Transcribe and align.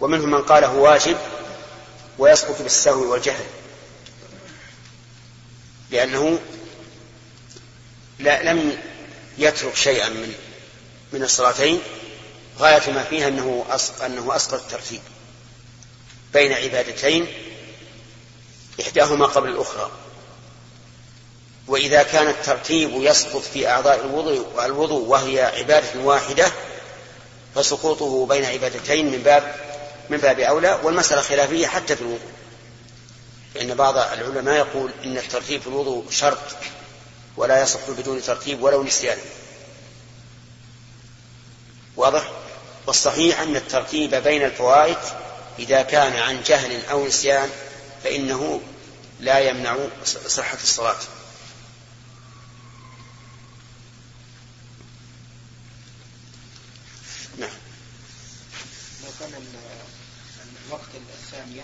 ومنهم 0.00 0.30
من 0.30 0.42
قاله 0.42 0.74
واجب 0.74 1.16
ويسقط 2.18 2.62
بالسهو 2.62 3.12
والجهل. 3.12 3.44
لأنه 5.90 6.40
لا 8.18 8.42
لم 8.52 8.78
يترك 9.38 9.76
شيئا 9.76 10.08
من 10.08 10.34
من 11.12 11.22
الصلاتين 11.22 11.80
غاية 12.58 12.90
ما 12.90 13.02
فيها 13.04 13.28
أنه 13.28 13.64
أنه 14.06 14.36
أسقط 14.36 14.54
الترتيب 14.62 15.00
بين 16.32 16.52
عبادتين 16.52 17.26
إحداهما 18.80 19.26
قبل 19.26 19.48
الأخرى. 19.48 19.90
وإذا 21.66 22.02
كان 22.02 22.28
الترتيب 22.28 22.90
يسقط 22.94 23.42
في 23.42 23.68
أعضاء 23.68 24.04
الوضوء 24.04 24.64
الوضوء 24.64 25.08
وهي 25.08 25.42
عبادة 25.42 26.00
واحدة 26.00 26.52
فسقوطه 27.54 28.26
بين 28.26 28.44
عبادتين 28.44 29.06
من 29.12 29.18
باب 29.18 29.69
من 30.10 30.16
باب 30.16 30.40
أولى 30.40 30.80
والمسألة 30.82 31.20
خلافية 31.20 31.66
حتى 31.66 31.96
في 31.96 32.02
الوضوء. 32.02 32.30
فإن 33.54 33.74
بعض 33.74 33.96
العلماء 33.96 34.56
يقول 34.56 34.90
إن 35.04 35.18
الترتيب 35.18 35.60
في 35.60 35.66
الوضوء 35.66 36.10
شرط 36.10 36.38
ولا 37.36 37.62
يصح 37.62 37.80
بدون 37.88 38.22
ترتيب 38.22 38.62
ولو 38.62 38.82
نسيان. 38.82 39.18
واضح؟ 41.96 42.30
والصحيح 42.86 43.40
أن 43.40 43.56
الترتيب 43.56 44.14
بين 44.14 44.44
الفوائد 44.44 44.98
إذا 45.58 45.82
كان 45.82 46.16
عن 46.16 46.42
جهل 46.42 46.86
أو 46.86 47.06
نسيان 47.06 47.50
فإنه 48.04 48.60
لا 49.20 49.38
يمنع 49.38 49.76
صحة 50.26 50.58
الصلاة 50.62 50.96
نعم 57.38 57.50
لو 59.04 59.10
كان 59.20 59.32
الوقت 60.66 60.88
الثانية. 61.32 61.62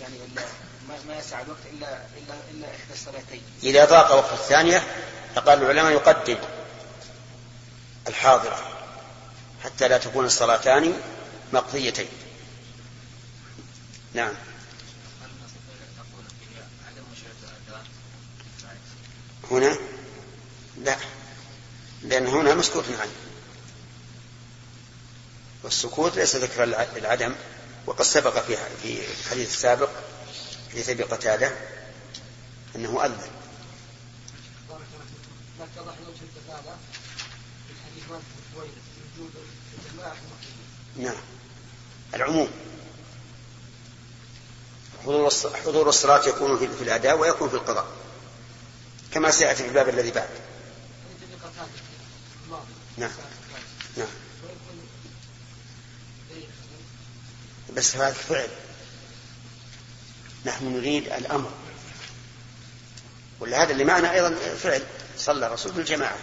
يعني 0.00 0.14
ما 1.08 1.18
يسع 1.18 1.40
الوقت 1.40 1.60
إلا 1.72 1.88
إلا 1.88 2.34
إلا 2.50 2.66
إحدى 2.66 2.92
الصلاتين. 2.92 3.42
إذا 3.62 3.84
ضاق 3.84 4.14
وقت 4.14 4.32
الثانية 4.32 4.82
فقال 5.34 5.62
العلماء 5.62 5.92
يقدم 5.92 6.38
الحاضرة 8.08 8.86
حتى 9.64 9.88
لا 9.88 9.98
تكون 9.98 10.24
الصلاتان 10.24 11.00
مقضيتين. 11.52 12.08
نعم. 14.14 14.34
هنا؟ 19.50 19.78
لا. 20.82 20.96
لأن 22.02 22.26
هنا 22.26 22.54
مسكوت 22.54 22.84
عنه 23.00 23.10
والسكوت 25.62 26.16
ليس 26.16 26.36
ذكر 26.36 26.64
العدم. 26.96 27.34
وقد 27.86 28.02
سبق 28.02 28.38
في 28.38 28.56
في 28.82 29.00
الحديث 29.20 29.54
السابق 29.54 29.88
حديث 30.70 30.88
أبي 30.88 31.02
قتادة 31.02 31.52
أنه 32.76 33.04
أذن. 33.04 33.30
نعم. 40.96 41.16
العموم. 42.14 42.50
حضور 45.64 45.88
الصلاة 45.88 46.28
يكون 46.28 46.58
في 46.58 46.82
الأداء 46.82 47.18
ويكون 47.18 47.48
في 47.48 47.54
القضاء. 47.54 47.86
كما 49.12 49.30
سيأتي 49.30 49.62
في 49.62 49.68
الباب 49.68 49.88
الذي 49.88 50.10
بعد. 50.10 50.28
نعم. 52.96 53.10
بس 57.76 57.96
هذا 57.96 58.12
فعل. 58.12 58.48
نحن 60.46 60.76
نريد 60.76 61.12
الأمر. 61.12 61.50
ولهذا 63.40 63.72
اللي 63.72 63.84
معنا 63.84 64.12
أيضا 64.12 64.34
فعل. 64.62 64.82
صلى 65.18 65.46
الرسول 65.46 65.72
بالجماعة. 65.72 66.16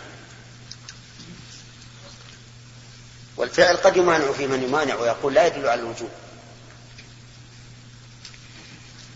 والفعل 3.37 3.77
قد 3.77 3.97
يمانع 3.97 4.31
في 4.31 4.47
من 4.47 4.63
يمانع 4.63 4.95
ويقول 4.95 5.33
لا 5.33 5.47
يدل 5.47 5.67
على 5.67 5.81
الوجوب. 5.81 6.09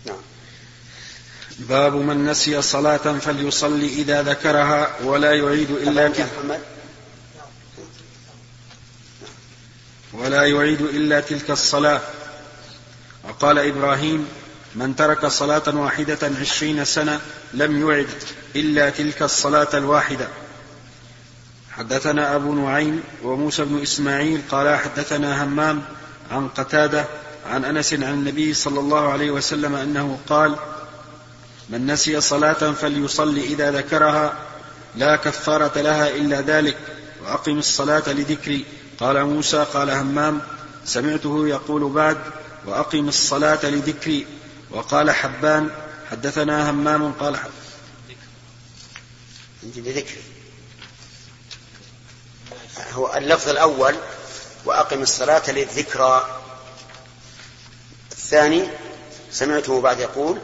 نعم. 0.06 0.22
باب 1.60 1.96
من 1.96 2.26
نسي 2.26 2.62
صلاة 2.62 3.20
فليصلي 3.20 3.88
إذا 3.88 4.22
ذكرها 4.22 5.00
ولا 5.02 5.34
يعيد 5.34 5.72
إلا 5.72 6.08
تلك 6.08 6.62
ولا 10.14 10.46
يعيد 10.46 10.82
إلا 10.82 11.20
تلك 11.20 11.52
الصلاة. 11.52 12.02
وقال 13.38 13.60
إبراهيم 13.60 14.28
من 14.76 14.96
ترك 14.96 15.26
صلاة 15.26 15.64
واحدة 15.68 16.32
عشرين 16.42 16.86
سنة 16.86 17.20
لم 17.54 17.90
يعد 17.90 18.08
إلا 18.56 18.90
تلك 18.90 19.22
الصلاة 19.22 19.68
الواحدة. 19.74 20.28
حدثنا 21.72 22.36
أبو 22.36 22.54
نعيم 22.54 23.04
وموسى 23.24 23.66
بن 23.66 23.82
إسماعيل 23.82 24.42
قال 24.52 24.78
حدثنا 24.78 25.44
همام 25.44 25.82
عن 26.32 26.48
قتادة 26.48 27.06
عن 27.50 27.66
أنس 27.66 27.94
عن 27.94 28.14
النبي 28.14 28.54
صلى 28.54 28.80
الله 28.80 29.12
عليه 29.12 29.32
وسلم 29.32 29.76
أنه 29.76 30.20
قال 30.30 30.56
من 31.70 31.88
نسي 31.88 32.22
صلاة 32.22 32.72
فليصلي 32.72 33.44
إذا 33.44 33.72
ذكرها 33.72 34.34
لا 34.96 35.16
كفارة 35.16 35.82
لها 35.82 36.10
إلا 36.10 36.42
ذلك 36.42 36.78
وأقم 37.24 37.58
الصلاة 37.58 38.04
لذكري. 38.08 38.66
قال 39.00 39.26
موسى 39.26 39.66
قال 39.74 39.90
همام 39.90 40.42
سمعته 40.86 41.48
يقول 41.48 41.92
بعد 41.92 42.18
وأقم 42.66 43.08
الصلاة 43.08 43.66
لذكري. 43.66 44.28
وقال 44.72 45.12
حبان 45.12 45.70
حدثنا 46.12 46.70
همام 46.70 47.14
قال 47.14 47.40
لذكري. 49.64 50.22
هو 52.94 53.14
اللفظ 53.14 53.50
الأول 53.50 53.96
وأقم 54.66 55.02
الصلاة 55.02 55.52
للذكرى. 55.52 56.42
الثاني 58.12 58.70
سمعته 59.32 59.82
بعد 59.82 60.00
يقول 60.00 60.40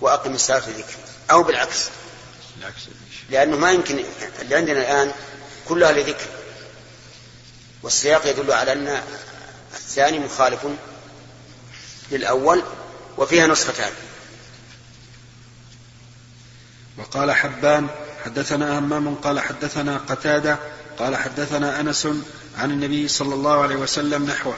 وأقم 0.00 0.34
الصلاة 0.34 0.68
للذكر 0.68 0.94
أو 1.30 1.42
بالعكس. 1.42 1.88
لأنه 3.30 3.56
ما 3.56 3.72
يمكن 3.72 4.04
اللي 4.40 4.54
عندنا 4.54 4.80
الآن 4.80 5.12
كلها 5.68 5.92
لذكر. 5.92 6.26
والسياق 7.82 8.26
يدل 8.26 8.52
على 8.52 8.72
أن 8.72 9.02
الثاني 9.74 10.18
مخالف 10.18 10.66
للأول 12.10 12.62
وفيها 13.16 13.46
نسختان. 13.46 13.92
وقال 16.98 17.32
حبان 17.32 17.88
حدثنا 18.24 18.78
همام 18.78 19.14
قال 19.14 19.40
حدثنا 19.40 19.98
قتادة 19.98 20.58
قال 20.98 21.16
حدثنا 21.16 21.80
أنس 21.80 22.06
عن 22.58 22.70
النبي 22.70 23.08
صلى 23.08 23.34
الله 23.34 23.62
عليه 23.62 23.76
وسلم 23.76 24.30
نحوه. 24.30 24.56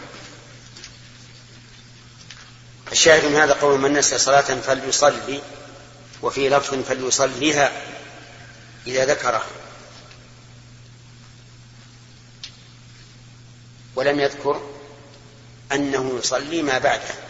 الشاهد 2.93 3.25
من 3.25 3.37
هذا 3.37 3.53
قول 3.53 3.81
من 3.81 3.93
نسي 3.93 4.19
صلاة 4.19 4.41
فليصلي 4.41 5.43
وفي 6.23 6.49
لفظ 6.49 6.75
فليصليها 6.75 7.73
إذا 8.87 9.05
ذكره. 9.05 9.45
ولم 13.97 14.21
يذكر 14.21 14.71
أنه 15.73 16.19
يصلي 16.19 16.63
ما 16.63 16.78
بعده. 16.78 17.26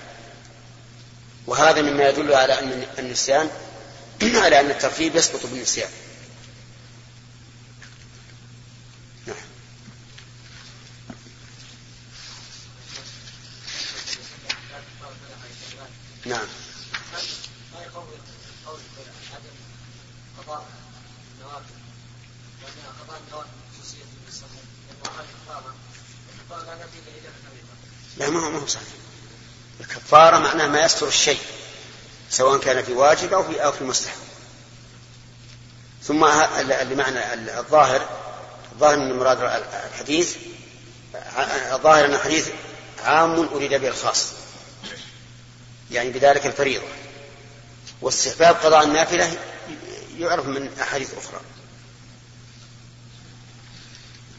وهذا 1.47 1.83
مما 1.83 2.09
يدل 2.09 2.35
على 2.35 2.59
أن 2.59 2.87
النسيان 2.99 3.51
على 4.45 4.61
أن 4.61 4.71
الترتيب 4.71 5.17
يسقط 5.17 5.47
بالنسيان. 5.47 5.91
نعم. 16.27 16.47
لا 28.17 28.31
ما 28.31 28.41
هو 28.41 28.51
ما 28.51 28.59
هو 28.59 28.67
صحيح. 28.67 28.96
الكفارة 30.07 30.39
معناه 30.39 30.67
ما 30.67 30.85
يستر 30.85 31.09
الشيء 31.09 31.41
سواء 32.31 32.59
كان 32.59 32.85
في 32.85 32.93
واجب 32.93 33.33
أو 33.33 33.43
في 33.43 33.65
أو 33.65 33.73
في 33.73 33.85
مستحب. 33.85 34.17
ثم 36.03 36.25
اللي 36.25 36.95
معنى 36.95 37.35
الظاهر 37.59 38.09
الظاهر 38.73 38.97
من 38.97 39.13
مراد 39.13 39.39
الحديث 39.93 40.37
الظاهر 41.73 42.05
أن 42.05 42.15
الحديث 42.15 42.49
عام 43.03 43.49
أريد 43.49 43.75
به 43.75 43.89
الخاص 43.89 44.33
يعني 45.91 46.11
بذلك 46.11 46.47
الفريضة. 46.47 46.87
واستحباب 48.01 48.55
قضاء 48.55 48.85
النافلة 48.85 49.39
يعرف 50.19 50.47
من 50.47 50.79
أحاديث 50.81 51.15
أخرى. 51.15 51.41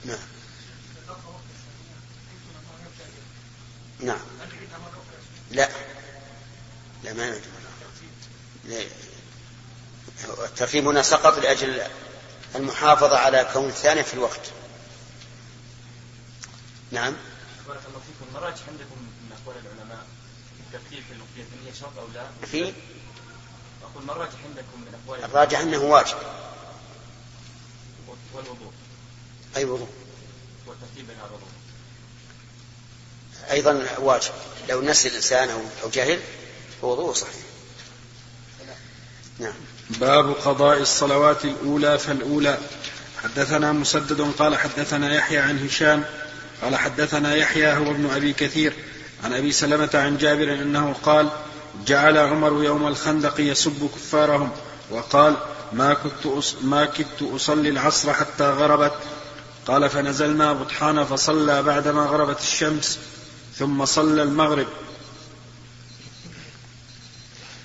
نعم. 0.06 0.18
نعم. 4.00 4.37
لا. 5.52 5.70
لا 7.04 7.14
ما 7.14 7.40
الترتيب 10.24 10.88
هنا 10.88 11.02
سقط 11.02 11.40
لأجل 11.40 11.82
المحافظة 12.56 13.18
على 13.18 13.50
كون 13.54 13.70
الثاني 13.70 14.04
في 14.04 14.14
الوقت. 14.14 14.52
نعم. 16.92 17.14
بارك 17.68 17.80
الله 17.88 18.00
فيكم. 18.00 18.34
مراجح 18.34 18.62
عندكم 18.68 18.96
من 19.00 19.38
أقوال 19.42 19.58
العلماء. 19.66 20.06
الترتيب 20.60 21.04
في 21.04 21.14
الوقية 21.14 21.68
هي 21.68 21.74
شرط 21.80 21.98
أو 22.00 22.08
لا؟ 22.14 22.28
في؟ 22.52 22.74
أقول 23.84 24.06
مراجح 24.06 24.38
عندكم 24.50 24.82
من 24.82 25.00
أقوال 25.04 25.24
الراجح 25.24 25.60
أنه 25.60 25.78
واجب. 25.78 26.18
والوضوء. 28.34 28.72
أي 29.58 29.66
وضوء؟ 29.66 29.90
والترتيب 30.66 31.08
بين 31.08 31.18
الوضوء. 31.18 31.50
أيضا 33.52 33.86
واجب. 34.00 34.32
لو 34.70 34.82
نسي 34.82 35.08
الإنسان 35.08 35.50
أو 35.84 35.90
جهل 35.90 36.20
فوضوءه 36.82 37.14
صحيح. 37.14 37.34
نعم. 39.40 39.54
باب 39.90 40.34
قضاء 40.34 40.82
الصلوات 40.82 41.46
الأولى 41.46 42.00
فالأولى. 42.00 42.58
حدثنا 43.24 43.72
مسدد 43.72 44.32
قال 44.40 44.58
حدثنا 44.58 45.16
يحيى 45.16 45.38
عن 45.38 45.66
هشام 45.66 46.04
قال 46.62 46.76
حدثنا 46.76 47.36
يحيى 47.36 47.74
هو 47.74 47.92
ابن 47.92 48.10
أبي 48.10 48.34
كثير 48.34 48.74
عن 49.24 49.34
أبي 49.34 49.52
سلمة 49.52 49.90
عن 49.94 50.18
جابر 50.18 50.54
أنه 50.54 50.96
قال 51.04 51.30
جعل 51.86 52.18
عمر 52.18 52.64
يوم 52.64 52.88
الخندق 52.88 53.40
يسب 53.40 53.90
كفارهم 53.96 54.52
وقال 54.90 55.36
ما 55.74 55.94
كنت 55.94 56.44
ما 56.62 56.86
كدت 56.86 57.22
أصلي 57.36 57.70
العصر 57.70 58.14
حتى 58.14 58.44
غربت. 58.44 58.94
قال 59.68 59.90
فنزلنا 59.90 60.54
بطحان 60.54 61.06
فصلى 61.06 61.64
بعدما 61.64 62.02
غربت 62.02 62.40
الشمس. 62.40 63.00
ثم 63.60 63.86
صلى 63.86 64.24
المغرب. 64.24 64.68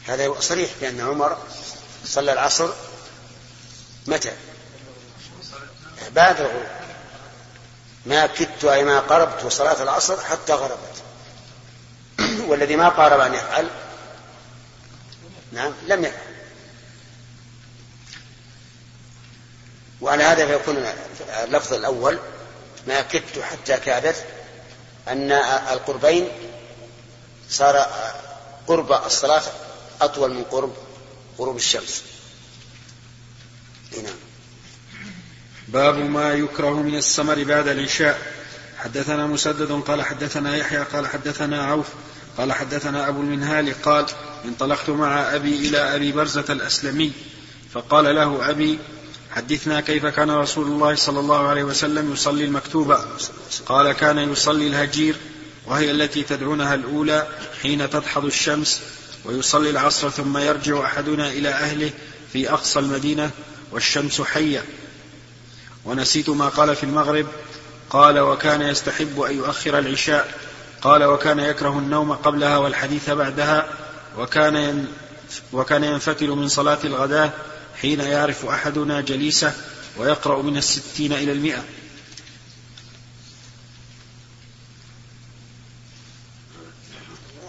هذا 0.07 0.41
صريح 0.41 0.71
بأن 0.81 1.01
عمر 1.01 1.37
صلى 2.05 2.33
العصر 2.33 2.71
متى؟ 4.07 4.33
بعد 6.11 6.41
الغروب. 6.41 6.67
ما 8.07 8.27
كدت 8.27 8.65
أي 8.65 8.85
ما 8.85 9.01
قربت 9.01 9.47
صلاة 9.47 9.83
العصر 9.83 10.21
حتى 10.21 10.53
غربت. 10.53 11.03
والذي 12.49 12.77
ما 12.77 12.89
قارب 12.89 13.21
أن 13.21 13.35
يفعل 13.35 13.71
نعم 15.53 15.73
لم 15.87 16.05
يفعل. 16.05 16.33
وعلى 20.01 20.25
هذا 20.25 20.47
فيكون 20.47 20.87
اللفظ 21.45 21.73
الأول 21.73 22.19
ما 22.87 23.01
كدت 23.03 23.39
حتى 23.39 23.77
كادت 23.77 24.25
أن 25.09 25.33
القربين 25.73 26.29
صار 27.51 27.87
قرب 28.67 28.93
الصلاة 28.93 29.43
أطول 30.01 30.35
من 30.35 30.45
قرب 30.45 30.73
غروب 31.39 31.57
الشمس. 31.57 32.03
نعم 33.93 34.15
باب 35.69 35.99
ما 35.99 36.33
يكره 36.33 36.83
من 36.83 36.95
السمر 36.95 37.45
بعد 37.45 37.69
العشاء. 37.69 38.33
حدثنا 38.79 39.27
مسدد 39.27 39.73
قال 39.73 40.03
حدثنا 40.03 40.57
يحيى 40.57 40.79
قال 40.79 41.07
حدثنا 41.07 41.63
عوف 41.63 41.87
قال 42.39 42.53
حدثنا 42.53 43.09
أبو 43.09 43.21
المنهال 43.21 43.83
قال 43.83 44.07
انطلقت 44.45 44.91
مع 44.91 45.35
أبي 45.35 45.69
إلى 45.69 45.97
أبي 45.97 46.13
برزة 46.13 46.45
الأسلمي 46.51 47.13
فقال 47.73 48.15
له 48.15 48.51
أبي 48.51 48.79
حدثنا 49.37 49.81
كيف 49.81 50.07
كان 50.07 50.31
رسول 50.31 50.67
الله 50.67 50.95
صلى 50.95 51.21
الله 51.21 51.49
عليه 51.49 51.65
وسلم 51.65 52.13
يصلي 52.13 52.45
المكتوبة 52.45 52.99
قال 53.67 53.93
كان 53.93 54.19
يصلي 54.19 54.67
الهجير 54.67 55.17
وهي 55.67 55.91
التي 55.91 56.23
تدعونها 56.23 56.75
الأولى 56.75 57.27
حين 57.63 57.91
تدحض 57.91 58.25
الشمس 58.25 58.83
ويصلي 59.25 59.71
العصر 59.71 60.11
ثم 60.11 60.39
يرجع 60.39 60.85
أحدنا 60.85 61.29
إلى 61.29 61.49
أهله 61.49 61.91
في 62.33 62.53
أقصى 62.53 62.79
المدينة 62.79 63.31
والشمس 63.73 64.21
حية. 64.21 64.65
ونسيت 65.85 66.31
ما 66.31 66.49
قال 66.49 66.77
في 66.77 66.85
المغرب 66.85 67.27
قال 67.91 68.19
وكان 68.19 68.63
يستحب 68.63 69.21
أن 69.21 69.37
يؤخر 69.37 69.79
العشاء 69.79 70.35
قال 70.83 71.05
وكان 71.05 71.39
يكره 71.39 71.79
النوم 71.79 72.13
قبلها 72.13 72.57
والحديث 72.57 73.11
بعدها 73.11 73.69
وكان 74.19 74.87
وكان 75.53 75.85
ينفتل 75.85 76.29
من 76.31 76.49
صلاة 76.49 76.79
الغداة 76.85 77.31
حين 77.81 78.01
يعرف 78.01 78.45
أحدنا 78.45 79.01
جليسه 79.01 79.53
ويقرأ 79.97 80.43
من 80.43 80.57
الستين 80.57 81.13
إلى 81.13 81.33
المئة. 81.33 81.65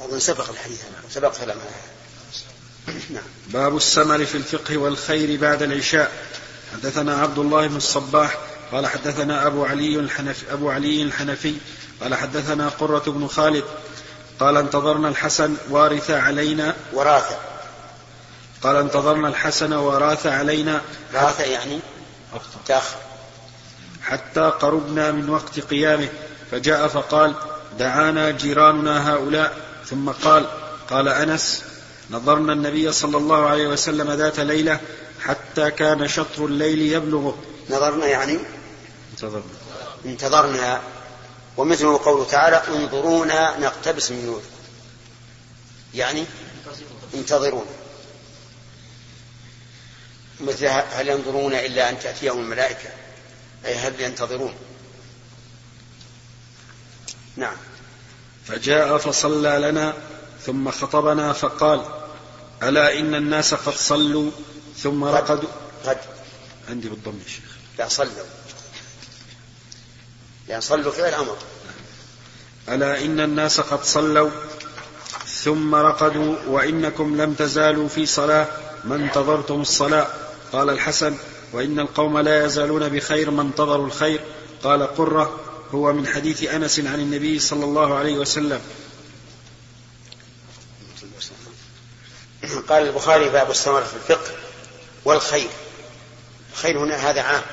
أظن 0.04 0.20
سبق 0.20 0.50
الحديث 0.50 0.82
سبق 1.10 1.38
كلام 1.38 1.58
نعم. 3.10 3.24
باب 3.48 3.78
السمر 3.78 4.26
في 4.26 4.36
الفقه 4.36 4.78
والخير 4.78 5.40
بعد 5.40 5.62
العشاء. 5.62 6.12
حدثنا 6.74 7.16
عبد 7.16 7.40
الله 7.40 7.68
بن 7.68 7.76
الصباح 7.76 8.38
قال 8.72 8.88
حدثنا 8.88 9.48
أبو 9.48 9.66
علي 9.66 10.00
الحنفي 10.00 10.54
أبو 10.54 10.70
علي 10.70 11.02
الحنفي 11.02 11.56
قال 12.02 12.16
حدثنا 12.16 12.70
قرة 12.70 13.04
بن 13.08 13.28
خالد 13.28 13.64
قال 14.40 14.58
انتظرنا 14.58 15.10
الحسن 15.10 15.56
وارث 15.70 16.12
علينا 16.12 16.76
وراث 16.94 17.38
قال 18.64 18.76
انتظرنا 18.76 19.28
الحسن 19.28 19.74
وراث 19.74 20.28
علينا 20.28 20.82
راث 21.14 21.40
يعني 21.40 21.80
تأخر. 22.66 22.98
حتى 24.02 24.42
قربنا 24.42 25.12
من 25.12 25.30
وقت 25.30 25.60
قيامه 25.60 26.10
فجاء 26.52 26.88
فقال 26.88 27.36
دعانا 27.80 28.32
جيراننا 28.32 29.14
هؤلاء. 29.14 29.58
ثم 29.90 30.10
قال 30.10 30.46
قال 30.90 31.08
أنس 31.08 31.64
نظرنا 32.12 32.54
النبي 32.54 32.92
صلى 32.92 33.18
الله 33.18 33.46
عليه 33.46 33.68
وسلم 33.68 34.12
ذات 34.12 34.40
ليلة 34.40 34.80
حتى 35.20 35.72
كان 35.72 36.08
شطر 36.08 36.46
الليل 36.46 36.82
يبلغه. 36.82 37.38
نظرنا 37.70 38.06
يعني؟ 38.06 38.40
انتظرنا. 39.12 39.44
انتظرنا. 40.06 40.82
ومثله 41.58 41.98
قوله 42.04 42.26
تعالى 42.26 42.62
انظرونا 42.68 43.60
نقتبس 43.60 44.12
من 44.12 44.26
نور. 44.26 44.42
يعني؟ 45.94 46.26
انتظرون. 47.14 47.66
مثل 50.42 50.66
هل 50.68 51.10
ينظرون 51.10 51.54
إلا 51.54 51.90
أن 51.90 52.00
تأتيهم 52.00 52.40
الملائكة؟ 52.40 52.90
أي 53.66 53.76
هل 53.76 54.02
ينتظرون؟ 54.02 54.54
نعم. 57.36 57.56
فجاء 58.46 58.98
فصلى 58.98 59.60
لنا 59.60 59.94
ثم 60.46 60.72
خطبنا 60.72 61.34
فقال 61.34 61.86
ألا 62.64 63.00
إن 63.00 63.16
الناس 63.16 63.54
قد 63.54 63.74
صلوا 63.74 64.32
ثم 64.78 65.04
رقدوا؟ 65.04 65.50
قد. 65.86 65.98
عندي 66.70 66.90
بالضم 66.90 67.20
يا 67.24 67.30
شيخ. 67.30 67.58
لا 67.80 67.88
صلوا. 67.88 68.26
لأن 70.48 70.62
صلوا 70.62 70.92
فعل 70.92 71.14
أمر. 71.14 71.38
ألا 72.70 73.06
إن 73.06 73.20
الناس 73.20 73.60
قد 73.60 73.84
صلوا 73.84 74.30
ثم 75.44 75.76
رقدوا 75.76 76.36
وإنكم 76.48 77.22
لم 77.22 77.34
تزالوا 77.34 77.88
في 77.88 78.06
صلاة 78.06 78.48
ما 78.84 78.96
انتظرتم 78.96 79.62
الصلاة؟ 79.62 80.08
قال 80.54 80.70
الحسن 80.70 81.18
وإن 81.54 81.80
القوم 81.80 82.20
لا 82.20 82.46
يزالون 82.46 82.90
بخير 82.90 83.32
ما 83.32 83.42
انتظروا 83.42 83.86
الخير. 83.86 84.20
قال 84.64 84.96
قرة 84.96 85.40
هو 85.72 85.94
من 85.94 86.08
حديث 86.08 86.44
أنس 86.44 86.80
عن 86.80 87.00
النبي 87.00 87.40
صلى 87.40 87.66
الله 87.66 87.96
عليه 87.96 88.14
وسلم. 88.14 88.62
قال 92.70 92.88
البخاري 92.88 93.30
باب 93.30 93.50
الثمر 93.50 93.84
في 93.84 93.94
الفقه 93.94 94.32
والخير. 95.06 95.50
الخير 96.54 96.80
هنا 96.80 96.96
هذا 96.96 97.22
عام. 97.22 97.44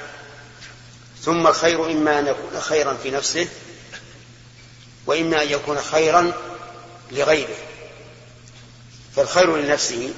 ثم 1.23 1.47
الخير 1.47 1.91
إما 1.91 2.19
أن 2.19 2.27
يكون 2.27 2.61
خيرا 2.61 2.95
في 2.95 3.11
نفسه 3.11 3.49
وإما 5.07 5.43
أن 5.43 5.49
يكون 5.49 5.79
خيرا 5.79 6.33
لغيره. 7.13 7.57
فالخير 9.17 9.57
لنفسه 9.57 10.15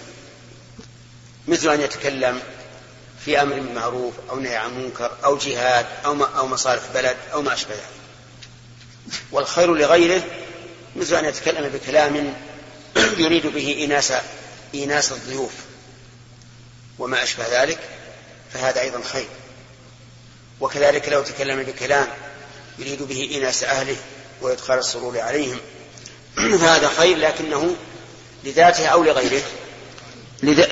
مثل 1.49 1.69
أن 1.69 1.81
يتكلم 1.81 2.43
في 3.25 3.43
أمر 3.43 3.61
معروف 3.61 4.15
أو 4.31 4.41
نهي 4.41 4.57
عن 4.57 4.75
منكر 4.79 5.11
أو 5.25 5.37
جهاد 5.37 5.87
أو 6.05 6.25
أو 6.25 6.47
مصالح 6.47 6.83
بلد 6.95 7.17
أو 7.33 7.43
ما 7.43 7.55
أشبه 7.55 7.75
ذلك. 7.75 7.83
والخير 9.33 9.75
لغيره 9.75 10.23
مثل 10.97 11.15
أن 11.15 11.25
يتكلم 11.25 11.69
بكلام 11.69 12.35
يريد 13.17 13.47
به 13.47 13.69
إيناس 13.79 14.13
إيناس 14.75 15.13
الضيوف 15.13 15.53
وما 16.99 17.23
أشبه 17.23 17.63
ذلك 17.63 17.79
فهذا 18.53 18.81
أيضا 18.81 19.01
خير. 19.13 19.29
وكذلك 20.61 21.09
لو 21.09 21.23
تكلم 21.23 21.63
بكلام 21.63 22.09
يريد 22.79 23.03
به 23.03 23.29
إيناس 23.33 23.65
أهله 23.65 23.97
وإدخال 24.41 24.79
السرور 24.79 25.21
عليهم 25.21 25.61
فهذا 26.37 26.89
خير 26.89 27.17
لكنه 27.17 27.77
لذاته 28.45 28.87
أو 28.87 29.05
لغيره 29.05 29.43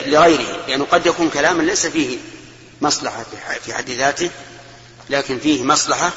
لغيره 0.07 0.65
لأنه 0.69 0.85
قد 0.85 1.07
يكون 1.07 1.31
كلاما 1.31 1.63
ليس 1.63 1.87
فيه 1.87 2.19
مصلحة 2.81 3.27
في 3.65 3.75
حد 3.75 3.91
ذاته 3.91 4.31
لكن 5.11 5.39
فيه 5.39 5.65
مصلحة 5.65 6.13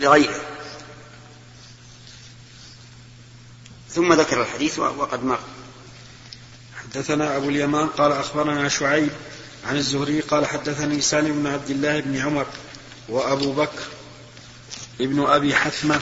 لغيره. 0.00 0.40
ثم 3.90 4.12
ذكر 4.12 4.42
الحديث 4.42 4.78
وقد 4.78 5.24
مر. 5.24 5.38
حدثنا 6.82 7.36
أبو 7.36 7.48
اليمان 7.48 7.86
قال 7.86 8.12
أخبرنا 8.12 8.68
شعيب 8.68 9.10
عن 9.66 9.76
الزهري 9.76 10.20
قال 10.20 10.46
حدثني 10.46 11.00
سالم 11.00 11.42
بن 11.42 11.46
عبد 11.46 11.70
الله 11.70 12.00
بن 12.00 12.20
عمر 12.20 12.46
وأبو 13.08 13.52
بكر 13.52 13.82
ابن 15.00 15.26
أبي 15.26 15.54
حثمة 15.54 16.00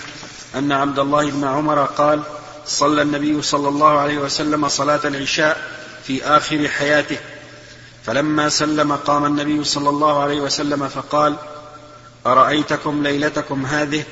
أن 0.54 0.72
عبد 0.72 0.98
الله 0.98 1.30
بن 1.30 1.44
عمر 1.44 1.84
قال 1.84 2.22
صلى 2.66 3.02
النبي 3.02 3.42
صلى 3.42 3.68
الله 3.68 3.98
عليه 3.98 4.18
وسلم 4.18 4.68
صلاة 4.68 5.00
العشاء 5.04 5.80
في 6.06 6.24
آخر 6.24 6.68
حياته. 6.68 7.18
فلما 8.06 8.48
سلم 8.48 8.92
قام 8.92 9.24
النبي 9.24 9.64
صلى 9.64 9.88
الله 9.88 10.22
عليه 10.22 10.40
وسلم 10.40 10.88
فقال 10.88 11.36
أرأيتكم 12.26 13.02
ليلتكم 13.02 13.66
هذه؟ 13.66 14.04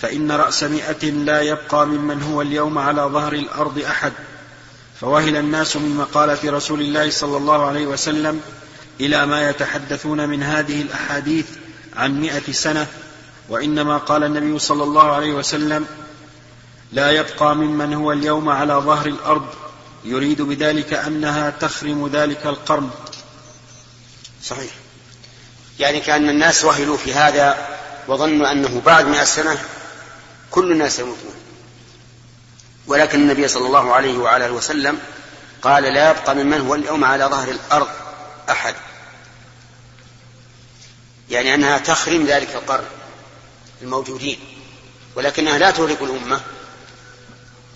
فإن 0.00 0.32
رأس 0.32 0.62
مئة 0.62 1.10
لا 1.10 1.40
يبقى 1.40 1.86
ممن 1.86 2.22
هو 2.22 2.42
اليوم 2.42 2.78
على 2.78 3.02
ظهر 3.02 3.32
الأرض 3.32 3.78
أحد. 3.78 4.12
فوهل 5.00 5.36
الناس 5.36 5.76
من 5.76 5.96
مقالة 5.96 6.38
رسول 6.44 6.80
الله 6.80 7.10
صلى 7.10 7.36
الله 7.36 7.66
عليه 7.66 7.86
وسلم 7.86 8.40
إلى 9.00 9.26
ما 9.26 9.50
يتحدثون 9.50 10.28
من 10.28 10.42
هذه 10.42 10.82
الأحاديث 10.82 11.46
عن 11.96 12.20
مئة 12.20 12.52
سنة 12.52 12.86
وإنما 13.48 13.96
قال 13.96 14.24
النبي 14.24 14.58
صلى 14.58 14.84
الله 14.84 15.10
عليه 15.12 15.32
وسلم 15.32 15.86
لا 16.92 17.10
يبقى 17.10 17.56
ممن 17.56 17.94
هو 17.94 18.12
اليوم 18.12 18.48
على 18.48 18.74
ظهر 18.74 19.06
الأرض. 19.06 19.46
يريد 20.04 20.42
بذلك 20.42 20.92
أنها 20.92 21.50
تخرم 21.50 22.10
ذلك 22.12 22.46
القرن. 22.46 22.90
صحيح. 24.44 24.70
يعني 25.78 26.00
كأن 26.00 26.28
الناس 26.28 26.64
وهلوا 26.64 26.96
في 26.96 27.14
هذا 27.14 27.68
وظنوا 28.08 28.52
أنه 28.52 28.80
بعد 28.86 29.06
مئة 29.06 29.24
سنة 29.24 29.58
كل 30.50 30.72
الناس 30.72 30.98
يموتون. 30.98 31.34
ولكن 32.86 33.20
النبي 33.20 33.48
صلى 33.48 33.66
الله 33.66 33.94
عليه 33.94 34.18
وعلى 34.18 34.46
آله 34.46 34.54
وسلم 34.54 34.98
قال 35.62 35.82
لا 35.82 36.10
يبقى 36.10 36.34
ممن 36.34 36.60
هو 36.60 36.74
اليوم 36.74 37.04
على 37.04 37.24
ظهر 37.24 37.48
الأرض 37.48 37.88
أحد. 38.50 38.74
يعني 41.30 41.54
أنها 41.54 41.78
تخرم 41.78 42.26
ذلك 42.26 42.54
القرن 42.54 42.86
الموجودين 43.82 44.38
ولكنها 45.14 45.58
لا 45.58 45.70
تهلك 45.70 46.02
الأمة 46.02 46.40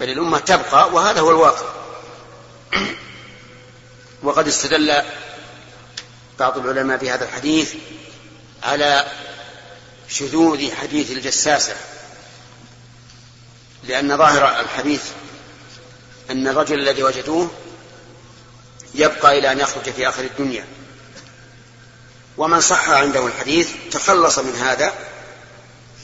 بل 0.01 0.11
الأمة 0.11 0.39
تبقى 0.39 0.93
وهذا 0.93 1.21
هو 1.21 1.31
الواقع. 1.31 1.67
وقد 4.23 4.49
استدل 4.49 5.03
بعض 6.39 6.59
العلماء 6.59 6.99
بهذا 6.99 7.25
الحديث 7.25 7.75
على 8.63 9.07
شذوذ 10.09 10.75
حديث 10.75 11.11
الجساسة 11.11 11.75
لأن 13.85 14.17
ظاهر 14.17 14.61
الحديث 14.61 15.03
أن 16.31 16.49
الرجل 16.49 16.79
الذي 16.81 17.03
وجدوه 17.03 17.51
يبقى 18.95 19.39
إلى 19.39 19.53
أن 19.53 19.61
يخرج 19.61 19.91
في 19.91 20.09
آخر 20.09 20.25
الدنيا. 20.25 20.67
ومن 22.37 22.61
صح 22.61 22.91
عنده 22.91 23.27
الحديث 23.27 23.69
تخلص 23.91 24.39
من 24.39 24.57
هذا 24.57 24.95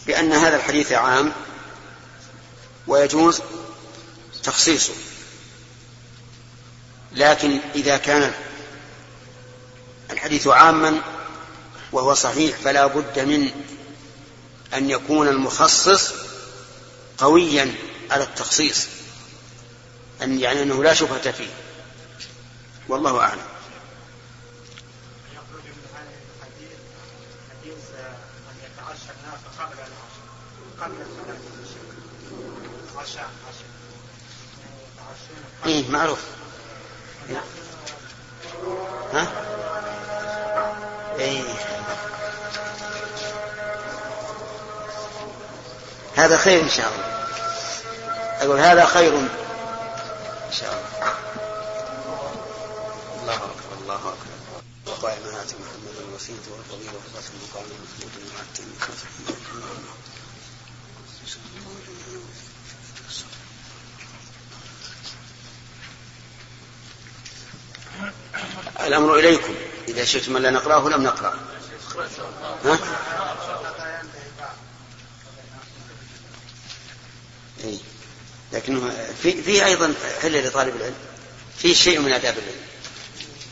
بأن 0.07 0.33
هذا 0.33 0.57
الحديث 0.57 0.93
عام 0.93 1.33
ويجوز 2.87 3.41
تخصيصه. 4.43 4.95
لكن 7.13 7.59
إذا 7.75 7.97
كان 7.97 8.33
الحديث 10.21 10.47
عاما 10.47 11.01
وهو 11.93 12.15
صحيح 12.15 12.57
فلا 12.57 12.87
بد 12.87 13.19
من 13.19 13.51
أن 14.75 14.91
يكون 14.91 15.29
المخصص 15.29 16.13
قويا 17.19 17.75
على 18.11 18.25
التخصيص 18.25 18.87
أن 20.23 20.41
يعني 20.41 20.63
أنه 20.63 20.85
لا 20.85 20.95
شبهة 20.95 21.31
فيه. 21.31 21.49
والله 22.89 23.21
أعلم. 23.21 23.43
إيه 35.67 35.91
معروف. 35.91 36.21
ها؟ 39.13 39.60
هذا 46.21 46.37
خير 46.37 46.63
إن 46.63 46.69
شاء 46.69 46.93
الله. 46.93 47.05
أقول 48.41 48.61
هذا 48.61 48.87
خير 48.87 49.19
إن 49.19 49.29
شاء 50.53 50.73
الله. 50.73 51.15
الله 53.21 53.35
أكبر 53.35 53.75
الله 53.83 53.95
أكبر. 53.95 54.31
اللهم 54.87 55.35
آت 55.41 55.55
محمدا 55.61 56.01
الوسيلة 56.09 56.47
والفضيلة 56.51 56.93
وفضة 56.97 57.27
المقام 57.35 57.65
المحمود 57.65 58.13
مع 58.35 58.41
الأمر 68.87 69.15
إليكم. 69.19 69.55
إذا 69.89 70.05
شئتم 70.05 70.37
أن 70.37 70.43
لا 70.43 70.51
نقرأه 70.51 70.89
لم 70.89 71.03
نقرأ 71.03 71.35
ها؟ 72.65 72.79
إيه؟ 77.65 77.79
لكنه 78.53 78.93
في 79.23 79.43
في 79.43 79.65
أيضا 79.65 79.95
حل 80.23 80.47
لطالب 80.47 80.77
العلم. 80.77 80.95
في 81.59 81.75
شيء 81.75 82.01
من 82.01 82.13
آداب 82.13 82.35
العلم. 82.39 82.61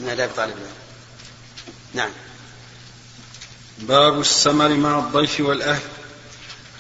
من 0.01 0.09
آداب 0.09 0.31
طالب 0.37 0.55
العلم. 0.57 0.73
نعم. 1.95 2.11
باب 3.79 4.21
السمر 4.21 4.69
مع 4.69 4.99
الضيف 4.99 5.41
والأهل. 5.41 5.81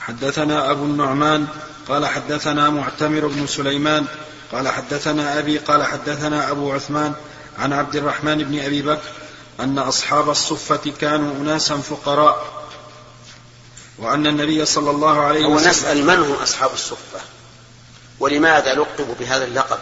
حدثنا 0.01 0.71
أبو 0.71 0.85
النعمان 0.85 1.47
قال 1.89 2.07
حدثنا 2.07 2.71
معتمر 2.71 3.27
بن 3.27 3.47
سليمان 3.47 4.07
قال 4.53 4.69
حدثنا 4.69 5.39
أبي 5.39 5.59
قال 5.59 5.83
حدثنا 5.83 6.51
أبو 6.51 6.73
عثمان 6.73 7.15
عن 7.59 7.73
عبد 7.73 7.97
الرحمن 7.97 8.39
بن 8.39 8.61
أبي 8.61 8.83
بكر 8.83 9.09
أن 9.61 9.79
أصحاب 9.79 10.31
الصفة 10.31 10.93
كانوا 11.01 11.35
اناسا 11.37 11.77
فقراء 11.77 12.58
وأن 13.99 14.27
النبي 14.27 14.65
صله 14.65 14.91
الله 14.91 15.21
عليه 15.21 15.47
وسلم 15.47 15.67
ونسال 15.67 16.05
من 16.05 16.15
هم 16.19 16.33
أصحاب 16.33 16.73
الصفة؟ 16.73 17.21
ولماذا 18.21 18.75
لقبوا 18.75 19.15
بهذا 19.21 19.45
اللقب؟ 19.45 19.79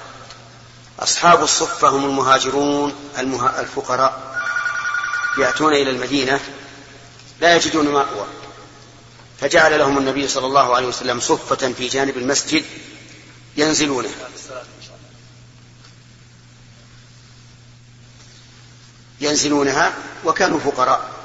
أصحاب 0.98 1.42
الصفة 1.42 1.88
هم 1.88 2.04
المهاجرون 2.04 2.94
المه... 3.18 3.60
الفقراء. 3.60 4.42
يأتون 5.38 5.72
إلى 5.72 5.90
المدينة 5.90 6.40
لا 7.40 7.56
يجدون 7.56 7.88
مأوى. 7.88 8.26
فجعل 9.40 9.78
لهم 9.78 9.98
النبي 9.98 10.28
صلى 10.28 10.46
الله 10.46 10.76
عليه 10.76 10.86
وسلم 10.86 11.20
صفة 11.20 11.72
في 11.72 11.88
جانب 11.88 12.16
المسجد 12.16 12.64
ينزلونها 13.56 14.10
ينزلونها 19.20 19.94
وكانوا 20.24 20.60
فقراء. 20.60 21.15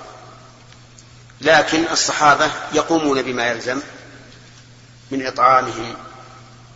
لكن 1.42 1.88
الصحابة 1.92 2.52
يقومون 2.74 3.22
بما 3.22 3.48
يلزم 3.48 3.82
من 5.12 5.28
إطعامهم 5.28 5.96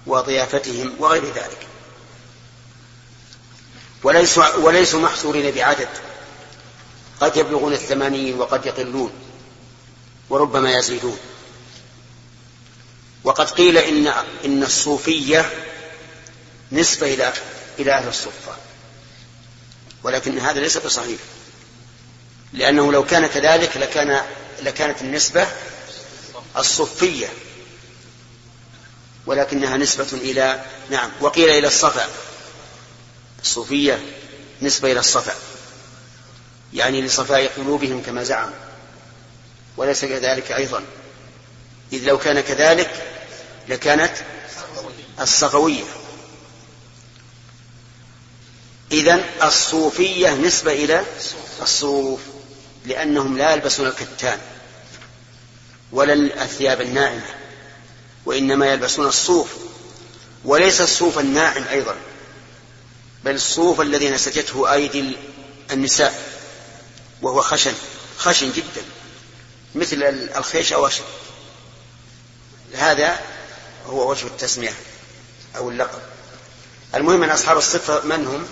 وضيافتهم 0.06 0.96
وغير 1.00 1.26
ذلك. 1.26 1.68
وليسوا, 4.04 4.56
وليسوا 4.56 5.00
محصورين 5.00 5.56
بعدد. 5.56 5.90
قد 7.22 7.38
يبلغون 7.38 7.74
الثمانين 7.74 8.40
وقد 8.40 8.66
يقلون 8.66 9.12
وربما 10.30 10.72
يزيدون. 10.72 11.18
وقد 13.24 13.50
قيل 13.50 13.78
إن 13.78 14.08
إن 14.46 14.64
الصوفية 14.64 15.50
نسبة 16.72 17.14
إلى 17.14 17.34
إلى 17.80 17.92
أهل 17.92 18.08
الصفة. 18.08 18.56
ولكن 20.04 20.40
هذا 20.40 20.60
ليس 20.60 20.78
بصحيح. 20.78 21.20
لأنه 22.54 22.92
لو 22.92 23.06
كان 23.06 23.26
كذلك 23.26 23.78
لكان 23.78 24.22
لكانت 24.64 25.02
النسبة 25.02 25.48
الصفية 26.58 27.28
ولكنها 29.26 29.78
نسبة 29.78 30.08
إلى 30.14 30.66
نعم 30.90 31.12
وقيل 31.22 31.50
إلى 31.50 31.68
الصفا. 31.68 32.08
الصوفية 33.42 34.06
نسبة 34.62 34.92
إلى 34.92 35.00
الصفا 35.00 35.34
يعني 36.74 37.02
لصفاء 37.02 37.52
قلوبهم 37.58 38.02
كما 38.02 38.24
زعم 38.24 38.52
وليس 39.78 40.06
كذلك 40.06 40.52
أيضا. 40.52 40.84
إذ 41.94 42.04
لو 42.04 42.18
كان 42.18 42.40
كذلك 42.40 43.06
لكانت 43.70 44.14
الصفوية. 45.22 45.84
إذا 48.92 49.26
الصوفية 49.44 50.34
نسبة 50.34 50.72
إلى 50.72 51.06
الصوف. 51.62 52.20
لأنهم 52.86 53.38
لا 53.38 53.54
يلبسون 53.54 53.88
الكتان 53.88 54.40
ولا 55.92 56.14
الثياب 56.14 56.82
الناعمة 56.82 57.26
وإنما 58.26 58.68
يلبسون 58.68 59.08
الصوف 59.08 59.50
وليس 60.46 60.82
الصوف 60.82 61.20
الناعم 61.20 61.64
أيضا 61.72 61.96
بل 63.24 63.36
الصوف 63.36 63.82
الذي 63.82 64.10
نسجته 64.10 64.74
أيدي 64.74 65.18
النساء 65.72 66.24
وهو 67.22 67.42
خشن 67.42 67.74
خشن 68.18 68.52
جدا 68.52 68.82
مثل 69.76 70.04
الخيش 70.38 70.74
أو 70.74 70.88
أشد. 70.88 71.04
هذا 72.74 73.20
هو 73.88 74.12
وجه 74.12 74.28
التسمية 74.28 74.74
أو 75.58 75.70
اللقب. 75.70 76.00
المهم 76.96 77.24
أن 77.24 77.30
أصحاب 77.30 77.58
الصفة 77.58 78.02
من 78.02 78.28
هم؟ 78.28 78.48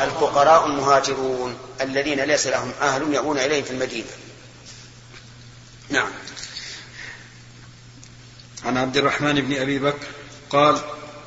الفقراء 0.00 0.66
المهاجرون 0.66 1.56
الذين 1.80 2.20
ليس 2.20 2.46
لهم 2.46 2.72
أهل 2.80 3.14
يأوون 3.14 3.38
إليهم 3.38 3.64
في 3.64 3.70
المدينة. 3.70 4.06
نعم. 5.90 6.10
عن 8.64 8.76
عبد 8.76 8.96
الرحمن 8.96 9.40
بن 9.40 9.56
أبي 9.56 9.78
بكر 9.78 10.06
قال 10.50 10.78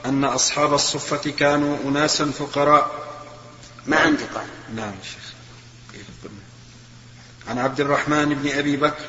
أن 0.06 0.24
أصحاب 0.24 0.74
الصفة 0.74 1.32
كانوا 1.32 1.78
أناسا 1.86 2.26
فقراء. 2.26 2.92
ما 3.86 3.98
عندي 3.98 4.24
قال. 4.24 4.48
نعم 4.76 4.94
شيخ. 5.04 5.36
عن 7.48 7.60
عبد 7.60 7.80
الرحمن 7.80 8.34
بن 8.34 8.58
أبي 8.58 8.78
بكر 8.78 9.06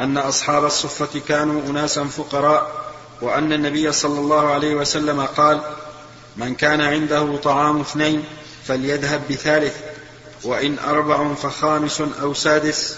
أن 0.00 0.18
أصحاب 0.18 0.64
الصفة 0.64 1.20
كانوا 1.28 1.70
أناسا 1.70 2.04
فقراء 2.04 2.92
وأن 3.20 3.52
النبي 3.52 3.92
صلى 3.92 4.20
الله 4.20 4.50
عليه 4.50 4.74
وسلم 4.74 5.20
قال 5.20 5.60
من 6.36 6.54
كان 6.54 6.80
عنده 6.80 7.36
طعام 7.36 7.80
اثنين 7.80 8.24
فليذهب 8.68 9.22
بثالث 9.30 9.76
وإن 10.42 10.78
أربع 10.78 11.34
فخامس 11.34 12.00
أو 12.00 12.34
سادس 12.34 12.96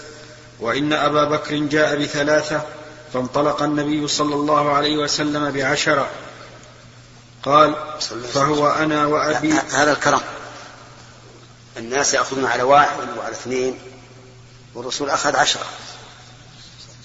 وإن 0.59 0.93
أبا 0.93 1.23
بكر 1.25 1.55
جاء 1.55 2.01
بثلاثة 2.01 2.61
فانطلق 3.13 3.63
النبي 3.63 4.07
صلى 4.07 4.35
الله 4.35 4.73
عليه 4.73 4.97
وسلم 4.97 5.51
بعشرة 5.51 6.09
قال 7.43 7.75
فهو 8.33 8.69
أنا 8.69 9.05
وأبي. 9.05 9.53
هذا 9.53 9.91
الكرم 9.91 10.21
الناس 11.77 12.13
يأخذون 12.13 12.45
على 12.45 12.63
واحد 12.63 12.97
وعلى 13.17 13.31
اثنين 13.31 13.79
والرسول 14.75 15.09
أخذ 15.09 15.35
عشرة. 15.35 15.65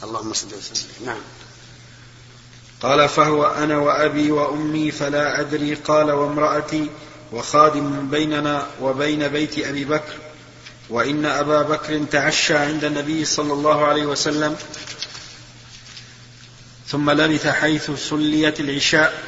اللهم 0.03 0.33
صل 0.33 0.47
وسلم. 0.47 1.07
نعم. 1.07 1.21
قال 2.83 3.09
فهو 3.09 3.45
أنا 3.47 3.79
وأبي 3.79 4.31
وأمي 4.31 4.91
فلا 4.91 5.41
أدري 5.41 5.75
قال 5.75 6.11
وامرأتي 6.11 6.91
وخادم 7.33 8.09
بيننا 8.09 8.67
وبين 8.81 9.29
بيت 9.29 9.59
أبي 9.59 9.85
بكر 9.85 10.13
وإن 10.91 11.27
أبا 11.27 11.63
بكر 11.63 12.05
تعشى 12.11 12.57
عند 12.57 12.85
النبي 12.85 13.25
صلى 13.25 13.53
الله 13.53 13.85
عليه 13.85 14.07
وسلم 14.07 14.57
ثم 16.89 17.11
لبث 17.11 17.47
حيث 17.47 17.91
سليت 17.91 18.61
العشاء 18.61 19.23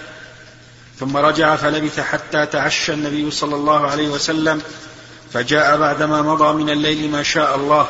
ثم 1.00 1.17
رجع 1.17 1.57
فلبث 1.57 2.00
حتى 2.00 2.47
تعشى 2.47 2.93
النبي 2.93 3.31
صلى 3.31 3.55
الله 3.55 3.90
عليه 3.90 4.09
وسلم 4.09 4.62
فجاء 5.33 5.78
بعدما 5.78 6.23
مضى 6.23 6.52
من 6.52 6.71
الليل 6.71 7.11
ما 7.11 7.23
شاء 7.23 7.57
الله. 7.57 7.88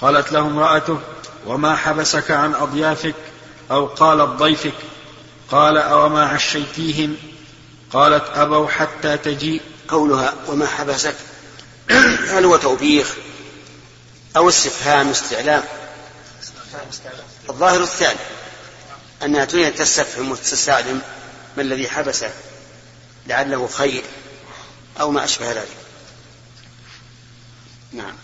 قالت 0.00 0.32
له 0.32 0.40
امرأته 0.40 0.98
وما 1.46 1.76
حبسك 1.76 2.30
عن 2.30 2.54
أضيافك 2.54 3.14
أو 3.70 3.86
قالت 3.86 4.28
ضيفك؟ 4.28 4.74
قال 5.50 5.76
أوما 5.76 6.24
عشيتيهم؟ 6.24 7.16
قالت 7.92 8.24
أبوا 8.34 8.68
حتى 8.68 9.16
تجيء. 9.16 9.62
قولها 9.88 10.34
وما 10.46 10.66
حبسك 10.66 11.14
هل 12.28 12.44
هو 12.44 12.56
توبيخ 12.56 13.14
أو 14.36 14.48
استفهام 14.48 15.10
استعلام؟ 15.10 15.64
الظاهر 17.50 17.82
الثاني 17.82 18.18
أنها 19.22 19.44
تريد 19.44 19.74
تستفهم 19.74 20.30
وتستعلم 20.30 21.00
ما 21.56 21.62
الذي 21.62 21.88
حبسه 21.88 22.30
لعله 23.26 23.66
خير 23.66 24.02
أو 25.00 25.10
ما 25.10 25.24
أشبه 25.24 25.52
ذلك. 25.52 25.76
نعم. 27.92 28.14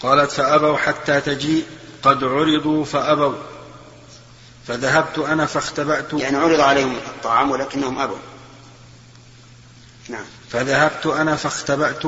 قالت 0.00 0.32
فأبوا 0.32 0.76
حتى 0.76 1.20
تجيء. 1.20 1.66
قد 2.02 2.24
عرضوا 2.24 2.84
فأبوا. 2.84 3.34
فذهبت 4.66 5.18
أنا 5.18 5.46
فاختبأت. 5.46 6.12
يعني 6.12 6.36
عرض 6.36 6.60
عليهم 6.60 6.96
الطعام 6.96 7.50
ولكنهم 7.50 7.98
أبوا. 7.98 8.18
نعم. 10.08 10.24
فذهبت 10.50 11.06
أنا 11.06 11.36
فاختبأت 11.36 12.02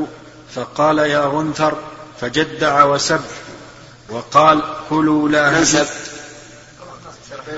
فقال 0.55 0.99
يا 0.99 1.27
غنثر 1.27 1.79
فجدع 2.21 2.85
وسب 2.85 3.21
وقال 4.09 4.63
كلوا 4.91 5.29
لا 5.29 5.51
من 5.51 5.65
سب؟ 5.65 5.87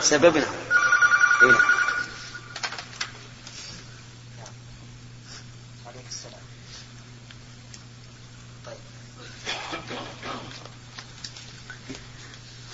سببنا. 0.01 0.47
إيه؟ 1.43 1.59
عليك 5.87 6.07
السلام 6.09 6.41
طيب 8.67 8.77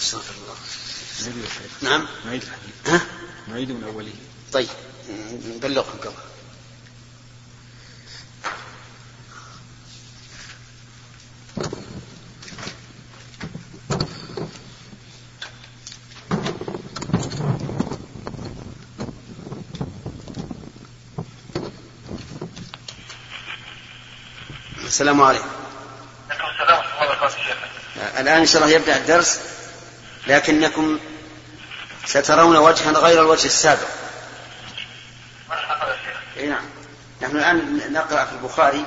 استغفر 0.01 0.35
الله 0.35 0.55
نعيد 1.23 1.45
الحديث 1.45 1.83
نعم 1.83 2.07
نعيد 2.27 2.43
الحديث. 2.43 2.75
ها؟ 2.87 3.01
نعيد 3.49 3.71
من 3.71 3.85
أوله. 3.85 4.13
طيب 4.53 4.69
نبلغهم 5.57 5.99
قبل. 6.05 6.15
السلام 24.85 25.23
عليكم. 25.23 25.45
عليكم 26.31 26.45
السلام 26.45 26.79
ورحمة 26.79 27.03
الله 27.03 27.05
وبركاته. 27.05 27.37
شيخنا. 27.37 28.21
الآن 28.21 28.41
إن 28.41 28.47
شاء 28.47 28.63
الله 28.63 28.75
يبدأ 28.75 28.97
الدرس 28.97 29.41
لكنكم 30.27 30.99
سترون 32.07 32.57
وجها 32.57 32.93
غير 32.93 33.21
الوجه 33.21 33.47
السابق. 33.47 33.89
اي 36.37 36.47
نعم. 36.47 36.65
نحن 37.23 37.37
الآن 37.37 37.93
نقرأ 37.93 38.25
في 38.25 38.33
البخاري 38.33 38.85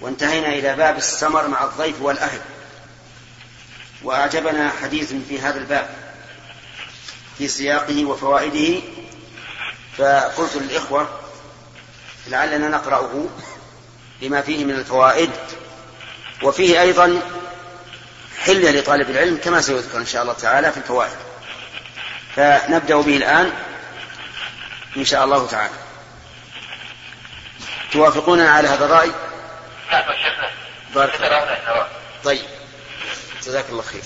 وانتهينا 0.00 0.48
إلى 0.48 0.76
باب 0.76 0.96
السمر 0.96 1.48
مع 1.48 1.64
الضيف 1.64 2.02
والأهل. 2.02 2.40
وأعجبنا 4.02 4.72
حديث 4.82 5.12
في 5.28 5.40
هذا 5.40 5.58
الباب 5.58 5.90
في 7.38 7.48
سياقه 7.48 8.04
وفوائده. 8.04 8.82
فقلت 9.98 10.56
للإخوة 10.56 11.20
لعلنا 12.26 12.68
نقرأه 12.68 13.24
لما 14.22 14.40
فيه 14.40 14.64
من 14.64 14.74
الفوائد. 14.74 15.30
وفيه 16.42 16.80
أيضا 16.80 17.20
حلة 18.38 18.70
لطالب 18.70 19.10
العلم 19.10 19.36
كما 19.44 19.60
سيذكر 19.60 19.98
إن 19.98 20.06
شاء 20.06 20.22
الله 20.22 20.32
تعالى 20.32 20.72
في 20.72 20.78
الفوائد. 20.78 21.29
فنبدأ 22.36 23.00
به 23.00 23.16
الآن 23.16 23.52
إن 24.96 25.04
شاء 25.04 25.24
الله 25.24 25.46
تعالى. 25.46 25.74
توافقوننا 27.92 28.50
على 28.50 28.68
هذا 28.68 28.84
الرأي؟ 28.84 29.10
نعم. 29.92 30.02
بارك. 30.94 31.20
طيب. 32.24 32.42
جزاك 33.46 33.64
الله 33.70 33.82
خير. 33.82 34.02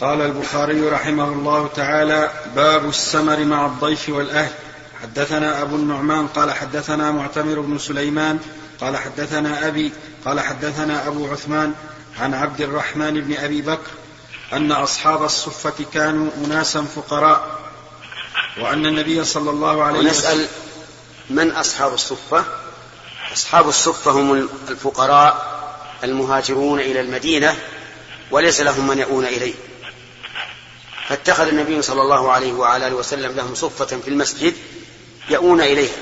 قال 0.00 0.20
البخاري 0.20 0.80
رحمه 0.80 1.24
الله 1.24 1.68
تعالى 1.76 2.30
باب 2.54 2.88
السمر 2.88 3.44
مع 3.44 3.66
الضيف 3.66 4.08
والأهل. 4.08 4.52
حدثنا 5.02 5.62
أبو 5.62 5.76
النعمان 5.76 6.26
قال 6.26 6.52
حدثنا 6.52 7.10
معتمر 7.10 7.60
بن 7.60 7.78
سليمان 7.78 8.40
قال 8.80 8.96
حدثنا 8.96 9.68
أبي 9.68 9.92
قال 10.24 10.40
حدثنا 10.40 11.06
أبو 11.06 11.32
عثمان 11.32 11.74
عن 12.20 12.34
عبد 12.34 12.60
الرحمن 12.60 13.20
بن 13.20 13.36
أبي 13.36 13.62
بكر 13.62 13.90
أن 14.52 14.72
أصحاب 14.72 15.24
الصفة 15.24 15.84
كانوا 15.94 16.30
أناسا 16.44 16.82
فقراء 16.82 17.58
وأن 18.60 18.86
النبي 18.86 19.24
صلى 19.24 19.50
الله 19.50 19.82
عليه 19.82 19.98
ونسأل 19.98 20.48
من 21.30 21.50
أصحاب 21.50 21.94
الصفة؟ 21.94 22.44
أصحاب 23.32 23.68
الصفة 23.68 24.10
هم 24.10 24.48
الفقراء 24.68 25.54
المهاجرون 26.04 26.80
إلى 26.80 27.00
المدينة 27.00 27.56
وليس 28.30 28.60
لهم 28.60 28.86
من 28.86 28.98
يؤون 28.98 29.24
إليه. 29.24 29.54
فاتخذ 31.08 31.46
النبي 31.46 31.82
صلى 31.82 32.02
الله 32.02 32.32
عليه 32.32 32.52
وعلى 32.52 32.86
آله 32.86 32.96
وسلم 32.96 33.32
لهم 33.32 33.54
صفة 33.54 33.84
في 33.84 34.08
المسجد 34.08 34.54
يؤون 35.28 35.60
إليها 35.60 35.96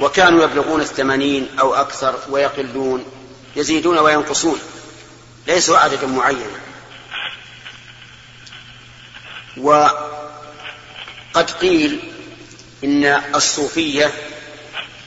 وكانوا 0.00 0.44
يبلغون 0.44 0.80
الثمانين 0.80 1.48
أو 1.60 1.74
أكثر 1.74 2.14
ويقلون 2.30 3.04
يزيدون 3.56 3.98
وينقصون 3.98 4.58
ليسوا 5.46 5.78
عددا 5.78 6.06
معينا. 6.06 6.67
وقد 9.60 11.50
قيل 11.60 12.12
إن 12.84 13.04
الصوفية 13.34 14.12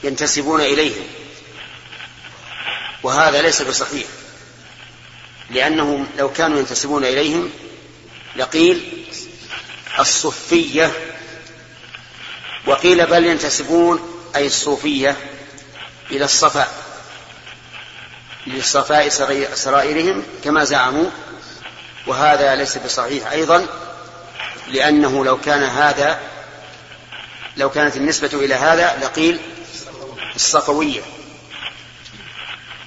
ينتسبون 0.04 0.60
إليهم 0.60 1.06
وهذا 3.02 3.42
ليس 3.42 3.62
بصحيح 3.62 4.06
لأنهم 5.50 6.08
لو 6.18 6.32
كانوا 6.32 6.58
ينتسبون 6.58 7.04
إليهم 7.04 7.50
لقيل 8.36 9.06
الصفية 9.98 10.92
وقيل 12.66 13.06
بل 13.06 13.26
ينتسبون 13.26 14.22
أي 14.36 14.46
الصوفية 14.46 15.16
إلى 16.10 16.24
الصفاء 16.24 16.82
لصفاء 18.46 19.08
سرائرهم 19.54 20.22
كما 20.44 20.64
زعموا 20.64 21.10
وهذا 22.06 22.54
ليس 22.54 22.78
بصحيح. 22.78 23.30
أيضا 23.30 23.66
لأنه 24.72 25.24
لو 25.24 25.40
كان 25.40 25.62
هذا 25.62 26.20
لو 27.56 27.70
كانت 27.70 27.96
النسبة 27.96 28.30
إلى 28.34 28.54
هذا 28.54 28.98
لقيل 29.02 29.40
الصفوية. 30.34 31.02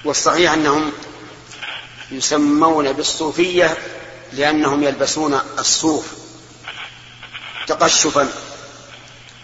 والصحيح 0.04 0.52
أنهم 0.52 0.92
يسمون 2.10 2.92
بالصوفية 2.92 3.76
لأنهم 4.32 4.82
يلبسون 4.82 5.40
الصوف 5.58 6.06
تقشفا 7.66 8.28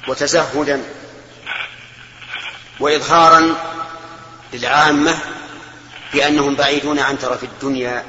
وتزهدا 0.08 0.82
وإظهارا 2.80 3.56
للعامة 4.52 5.18
بأنهم 6.12 6.54
بعيدون 6.54 6.98
عن 6.98 7.18
ترف 7.18 7.44
الدنيا 7.44 8.04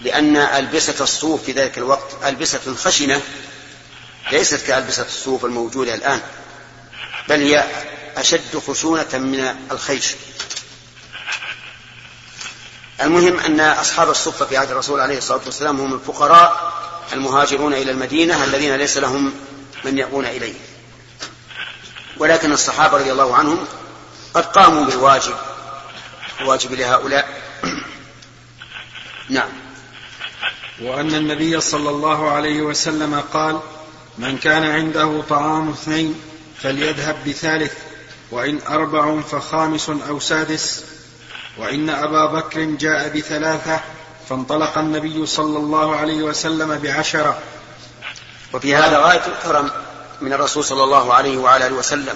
لأن 0.00 0.36
ألبسة 0.36 1.04
الصوف 1.04 1.44
في 1.44 1.52
ذلك 1.52 1.78
الوقت 1.78 2.16
ألبسة 2.24 2.74
خشنة 2.74 3.20
ليست 4.32 4.66
كألبسة 4.66 5.06
الصوف 5.06 5.44
الموجودة 5.44 5.94
الآن 5.94 6.20
بل 7.28 7.40
هي 7.40 7.64
أشد 8.16 8.58
خشونة 8.66 9.08
من 9.12 9.56
الخيش. 9.70 10.14
المهم 13.02 13.40
أن 13.40 13.60
أصحاب 13.60 14.10
الصفة 14.10 14.46
في 14.46 14.56
عهد 14.56 14.70
الرسول 14.70 15.00
عليه 15.00 15.18
الصلاة 15.18 15.40
والسلام 15.46 15.80
هم 15.80 15.94
الفقراء 15.94 16.72
المهاجرون 17.12 17.74
إلى 17.74 17.90
المدينة 17.90 18.44
الذين 18.44 18.76
ليس 18.76 18.98
لهم 18.98 19.32
من 19.84 19.98
يأوون 19.98 20.26
إليه. 20.26 20.54
ولكن 22.16 22.52
الصحابة 22.52 22.98
رضي 22.98 23.12
الله 23.12 23.36
عنهم 23.36 23.66
قد 24.34 24.44
قاموا 24.46 24.84
بالواجب 24.84 25.34
الواجب 26.40 26.72
لهؤلاء. 26.72 27.42
نعم. 29.28 29.59
وأن 30.80 31.14
النبي 31.14 31.60
صلى 31.60 31.90
الله 31.90 32.30
عليه 32.30 32.62
وسلم 32.62 33.22
قال 33.32 33.60
من 34.18 34.38
كان 34.38 34.64
عنده 34.64 35.22
طعام 35.28 35.70
اثنين 35.70 36.20
فليذهب 36.62 37.16
بثالث 37.26 37.72
وإن 38.30 38.60
أربع 38.68 39.20
فخامس 39.20 39.90
أو 40.08 40.20
سادس 40.20 40.84
وإن 41.58 41.90
أبا 41.90 42.26
بكر 42.26 42.60
جاء 42.64 43.08
بثلاثة 43.08 43.80
فانطلق 44.28 44.78
النبي 44.78 45.26
صلى 45.26 45.58
الله 45.58 45.96
عليه 45.96 46.22
وسلم 46.22 46.78
بعشرة. 46.78 47.38
وفي 48.52 48.74
هذا 48.74 48.98
غاية 48.98 49.22
الكرم 49.26 49.70
من 50.20 50.32
الرسول 50.32 50.64
صلى 50.64 50.84
الله 50.84 51.14
عليه 51.14 51.38
وعلى 51.38 51.66
آله 51.66 51.74
وسلم. 51.74 52.14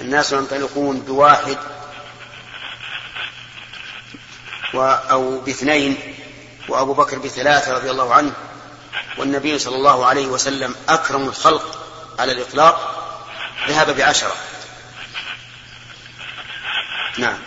الناس 0.00 0.32
ينطلقون 0.32 1.00
بواحد 1.00 1.56
أو 4.74 5.40
باثنين 5.40 5.96
وأبو 6.68 6.92
بكر 6.94 7.18
بثلاثة 7.18 7.74
رضي 7.74 7.90
الله 7.90 8.14
عنه 8.14 8.32
والنبي 9.18 9.58
صلى 9.58 9.76
الله 9.76 10.06
عليه 10.06 10.26
وسلم 10.26 10.74
أكرم 10.88 11.22
الخلق 11.22 11.86
على 12.18 12.32
الإطلاق 12.32 12.94
ذهب 13.68 13.96
بعشرة. 13.96 14.34
نعم. 17.18 17.38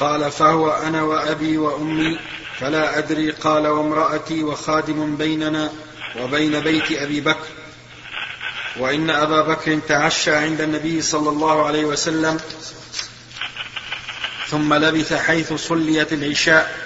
قال 0.00 0.30
فهو 0.30 0.70
أنا 0.70 1.02
وأبي 1.02 1.58
وأمي 1.58 2.18
فلا 2.60 2.98
أدري 2.98 3.30
قال 3.30 3.66
وامرأتي 3.66 4.42
وخادم 4.42 5.16
بيننا 5.16 5.72
وبين 6.20 6.60
بيت 6.60 6.92
أبي 6.92 7.20
بكر. 7.20 7.48
وإن 8.76 9.10
أبا 9.10 9.40
بكر 9.40 9.78
تعشى 9.88 10.34
عند 10.34 10.60
النبي 10.60 11.02
صلى 11.02 11.28
الله 11.28 11.66
عليه 11.66 11.84
وسلم 11.84 12.40
ثم 14.48 14.74
لبث 14.74 15.12
حيث 15.12 15.52
صليت 15.52 16.12
العشاء 16.12 16.81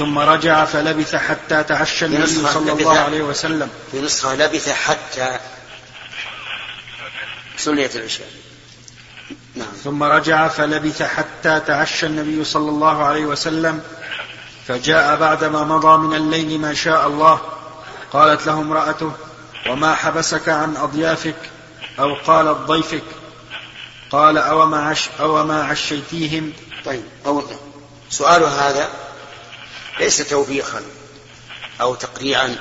ثم 0.00 0.18
رجع 0.18 0.64
فلبث 0.64 1.14
حتى 1.14 1.62
تعشى 1.62 2.06
النبي 2.06 2.26
صلى 2.26 2.72
الله 2.72 2.98
عليه 2.98 3.22
وسلم. 3.22 3.70
في 3.92 4.00
نسخة 4.00 4.34
لبث 4.34 4.68
حتى 4.68 5.38
صليت 7.58 7.96
العشاء. 7.96 8.26
نعم. 9.54 9.68
ثم 9.84 10.02
رجع 10.02 10.48
فلبث 10.48 11.02
حتى 11.02 11.60
تعشى 11.60 12.06
النبي 12.06 12.44
صلى 12.44 12.70
الله 12.70 13.04
عليه 13.04 13.24
وسلم. 13.24 13.82
فجاء 14.68 15.16
بعدما 15.16 15.64
مضى 15.64 15.98
من 15.98 16.16
الليل 16.16 16.60
ما 16.60 16.74
شاء 16.74 17.06
الله. 17.06 17.40
قالت 18.12 18.46
له 18.46 18.52
امرأته 18.52 19.12
وما 19.68 19.94
حبسك 19.94 20.48
عن 20.48 20.76
أضيافك 20.76 21.50
أو 21.98 22.14
قالت 22.14 22.58
ضيفك؟ 22.58 23.04
قال 24.10 24.38
أو 24.38 24.66
ما, 24.66 24.88
عش 24.88 25.08
أو 25.20 25.44
ما 25.44 25.62
عشيتيهم؟ 25.64 26.52
طيب 26.84 27.04
أو 27.26 27.42
سؤال 28.10 28.42
هذا 28.42 28.88
ليس 29.98 30.28
توبيخا 30.28 30.82
أو 31.80 31.94
تقريعا 31.94 32.56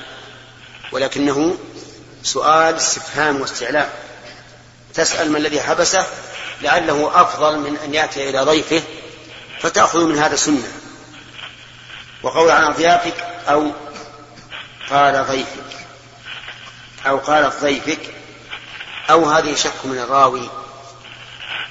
ولكنه 0.92 1.58
سؤال 2.24 2.76
استفهام 2.76 3.42
واستعلاء. 3.42 4.10
تسأل 4.94 5.32
ما 5.32 5.38
الذي 5.38 5.62
حبسه 5.62 6.06
لعله 6.62 7.22
أفضل 7.22 7.60
من 7.60 7.78
أن 7.78 7.94
يأتي 7.94 8.30
إلى 8.30 8.40
ضيفه 8.40 8.82
فتأخذ 9.60 10.06
من 10.06 10.18
هذا 10.18 10.36
سنة. 10.36 10.72
وقول 12.24 12.52
عن 12.52 12.64
أضيافك 12.64 13.18
أو 13.48 13.72
قال 14.90 15.26
ضيفك 15.26 15.86
أو 17.08 17.18
قالت 17.18 17.62
ضيفك 17.62 18.00
أو 19.10 19.26
هذه 19.26 19.56
شك 19.56 19.86
من 19.86 20.00
الراوي 20.00 20.50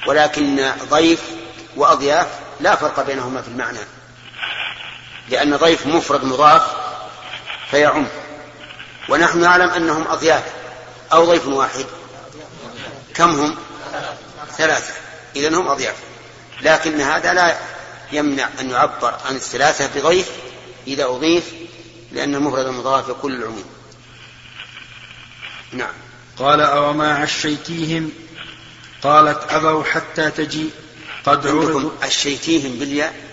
ولكن 0.06 0.72
ضيف 0.90 1.20
وأضياف 1.76 2.26
لا 2.60 2.76
فرق 2.76 3.06
بينهما 3.06 3.42
في 3.42 3.48
المعنى. 3.48 3.78
لأن 5.30 5.56
ضيف 5.56 5.86
مفرد 5.86 6.24
مضاف 6.24 6.62
فيعم. 7.70 8.06
ونحن 9.08 9.40
نعلم 9.40 9.70
أنهم 9.70 10.08
أضياف 10.08 10.44
أو 11.12 11.24
ضيف 11.24 11.46
واحد. 11.46 11.86
كم 13.14 13.30
هم؟ 13.30 13.56
ثلاثة. 14.56 14.94
إذن 15.36 15.54
هم 15.54 15.68
أضياف. 15.68 15.96
لكن 16.62 17.00
هذا 17.00 17.32
لا 17.32 17.58
يمنع 18.12 18.48
أن 18.60 18.70
يعبر 18.70 19.14
عن 19.24 19.36
الثلاثة 19.36 20.00
بضيف 20.00 20.30
إذا 20.86 21.04
أضيف 21.04 21.44
لأن 22.12 22.34
المفرد 22.34 22.66
المضاف 22.66 23.08
يكون 23.08 23.32
العموم. 23.32 23.64
نعم. 25.72 25.94
قال 26.38 26.60
أوما 26.60 27.14
عشيتيهم؟ 27.14 28.12
قالت 29.02 29.52
أبوا 29.52 29.84
حتى 29.84 30.30
تجي. 30.30 30.70
قد 31.24 31.46
عرضوا. 31.46 31.90
عشيتيهم 32.02 32.78
بالياء؟ 32.78 33.27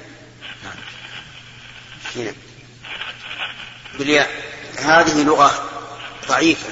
هنا 2.16 2.34
بالياء. 3.94 4.30
هذه 4.80 5.24
لغة 5.24 5.70
ضعيفة. 6.28 6.70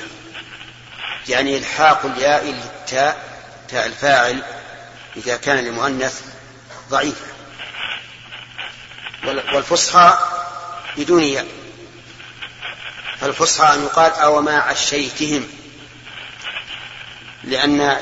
يعني 1.29 1.58
إلحاق 1.58 2.06
الياء 2.06 2.45
للتاء 2.45 3.34
تاء 3.69 3.86
الفاعل 3.86 4.43
إذا 5.17 5.38
كان 5.38 5.58
لمؤنث 5.58 6.21
ضعيفة. 6.89 7.25
والفصحى 9.23 10.17
بدون 10.97 11.23
ياء. 11.23 11.47
فالفصحى 13.19 13.73
أن 13.73 13.84
يقال 13.84 14.12
أو 14.12 14.41
ما 14.41 14.60
عشيتهم. 14.60 15.47
لأن 17.43 18.01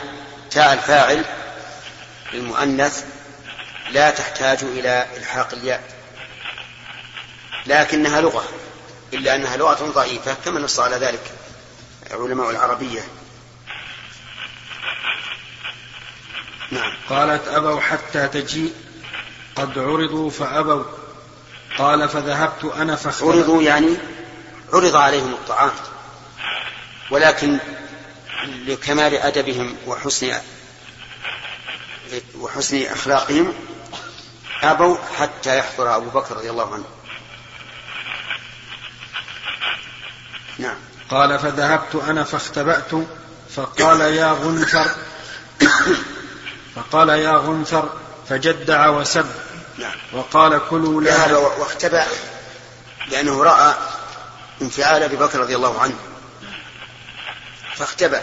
تاء 0.52 0.74
الفاعل 0.74 1.26
للمؤنث 2.34 3.06
لا 3.92 4.10
تحتاج 4.10 4.64
إلى 4.64 5.08
إلحاق 5.18 5.54
الياء. 5.54 6.01
لكنها 7.66 8.22
لغة 8.22 8.44
إلا 9.14 9.36
أنها 9.36 9.58
لغة 9.58 9.92
ضعيفة 9.96 10.34
كما 10.46 10.60
نص 10.60 10.80
على 10.80 10.96
ذلك 10.96 11.32
علماء 12.12 12.50
العربية. 12.50 13.02
نعم. 16.72 16.94
قالت 17.10 17.48
أبوا 17.48 17.80
حتى 17.80 18.28
تجيء 18.28 18.74
قد 19.56 19.80
عرضوا 19.80 20.30
فأبوا. 20.30 20.84
قال 21.78 22.10
فذهبت 22.10 22.64
أنا 22.64 22.96
فاختلف 22.96 23.24
عرضوا 23.24 23.62
يعني 23.62 23.98
عرض 24.74 24.96
عليهم 24.96 25.34
الطعام. 25.34 25.72
ولكن 27.12 27.58
لكمال 28.44 29.16
أدبهم 29.16 29.78
وحسن 29.88 30.34
وحسن 32.40 32.86
أخلاقهم 32.86 33.54
أبوا 34.64 34.98
حتى 35.18 35.58
يحضر 35.58 35.96
أبو 35.96 36.10
بكر 36.10 36.38
رضي 36.38 36.50
الله 36.50 36.74
عنه. 36.74 36.86
نعم. 40.62 40.76
قال 41.10 41.40
فذهبت 41.40 41.96
أنا 41.96 42.24
فاختبأت 42.24 42.92
فقال 43.56 44.02
يا 44.02 44.32
غنثر 44.32 44.86
فقال 46.76 47.10
يا 47.10 47.32
غنثر 47.32 47.90
فجدع 48.30 48.90
وسب. 48.90 49.26
نعم. 49.78 49.96
وقال 50.14 50.62
كلوا 50.70 51.02
لا. 51.02 51.38
واختبأ 51.38 52.06
لأنه 53.08 53.44
رأى 53.44 53.76
انفعال 54.62 55.04
أبي 55.04 55.16
بكر 55.16 55.40
رضي 55.40 55.56
الله 55.56 55.80
عنه. 55.82 55.96
فاختبأ. 57.76 58.22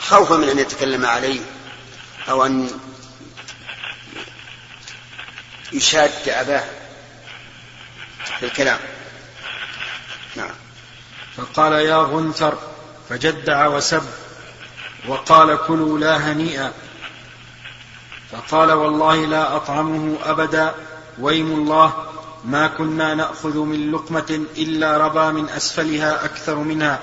خوفا 0.00 0.36
من 0.36 0.48
أن 0.48 0.58
يتكلم 0.58 1.06
عليه 1.06 1.40
أو 2.28 2.46
أن 2.46 2.70
يشاد 5.72 6.28
أباه 6.28 6.64
في 8.38 8.46
الكلام. 8.46 8.78
نعم. 10.36 10.54
فقال 11.36 11.72
يا 11.72 11.96
غنثر 11.96 12.58
فجدع 13.08 13.66
وسب 13.66 14.02
وقال 15.08 15.58
كلوا 15.66 15.98
لا 15.98 16.32
هنيئا 16.32 16.72
فقال 18.32 18.72
والله 18.72 19.26
لا 19.26 19.56
أطعمه 19.56 20.16
أبدا 20.24 20.74
ويم 21.18 21.52
الله 21.52 21.92
ما 22.44 22.66
كنا 22.66 23.14
نأخذ 23.14 23.58
من 23.58 23.92
لقمة 23.92 24.44
إلا 24.56 24.96
ربا 24.96 25.30
من 25.30 25.48
أسفلها 25.48 26.24
أكثر 26.24 26.54
منها. 26.54 26.98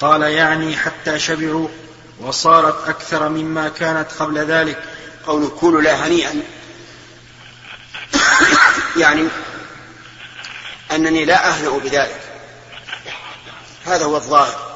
قال 0.00 0.22
يعني 0.22 0.76
حتى 0.76 1.18
شبعوا 1.18 1.68
وصارت 2.20 2.88
أكثر 2.88 3.28
مما 3.28 3.68
كانت 3.68 4.06
قبل 4.18 4.38
ذلك. 4.38 4.82
قول 5.26 5.48
كونوا 5.48 5.80
لا 5.80 6.06
هنيئا 6.06 6.42
يعني 8.96 9.28
أنني 10.92 11.24
لا 11.24 11.48
أهنأ 11.48 11.70
بذلك. 11.70 12.20
هذا 13.86 14.04
هو 14.04 14.16
الظاهر. 14.16 14.68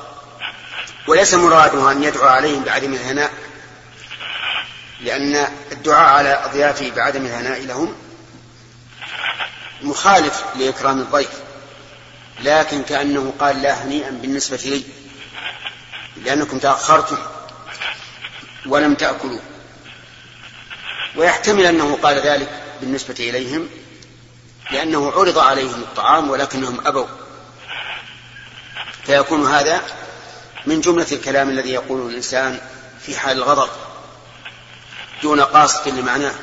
وليس 1.08 1.34
مراده 1.34 1.92
أن 1.92 2.02
يدعو 2.02 2.26
عليهم 2.28 2.64
بعدم 2.64 2.94
الهناء 2.94 3.30
لأن 5.00 5.48
الدعاء 5.72 6.08
على 6.16 6.44
أضيافه 6.44 6.90
بعدم 6.90 7.26
الهناء 7.26 7.60
لهم 7.60 7.94
مخالف 9.82 10.44
لإكرام 10.56 11.00
الضيف. 11.00 11.30
لكن 12.40 12.82
كأنه 12.82 13.32
قال 13.40 13.62
لا 13.62 13.84
هنيئا 13.84 14.10
بالنسبة 14.10 14.56
لي 14.56 14.84
لأنكم 16.16 16.58
تأخرتم 16.58 17.18
ولم 18.66 18.94
تأكلوا. 18.94 19.40
ويحتمل 21.16 21.66
أنه 21.66 21.98
قال 22.02 22.26
ذلك 22.26 22.62
بالنسبة 22.80 23.14
إليهم 23.20 23.68
لأنه 24.70 25.12
عرض 25.12 25.38
عليهم 25.38 25.82
الطعام 25.82 26.30
ولكنهم 26.30 26.86
أبوا. 26.86 27.06
فيكون 29.04 29.46
هذا 29.46 29.82
من 30.66 30.80
جملة 30.80 31.06
الكلام 31.12 31.48
الذي 31.48 31.70
يقوله 31.70 32.08
الإنسان 32.08 32.60
في 33.00 33.18
حال 33.18 33.36
الغضب 33.36 33.70
دون 35.22 35.40
قاصد 35.40 35.88
لمعناه. 35.88 36.34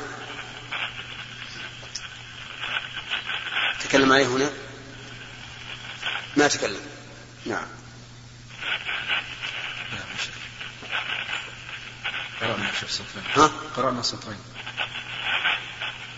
تكلم 3.84 4.12
عليه 4.12 4.26
هنا؟ 4.26 4.50
ما 6.36 6.48
تكلم. 6.48 6.80
نعم. 7.46 7.66
قرأنا 12.40 12.70
سطرين 12.88 13.24
ها؟ 13.36 13.50
قرأنا 13.76 14.02
سطرين 14.02 14.38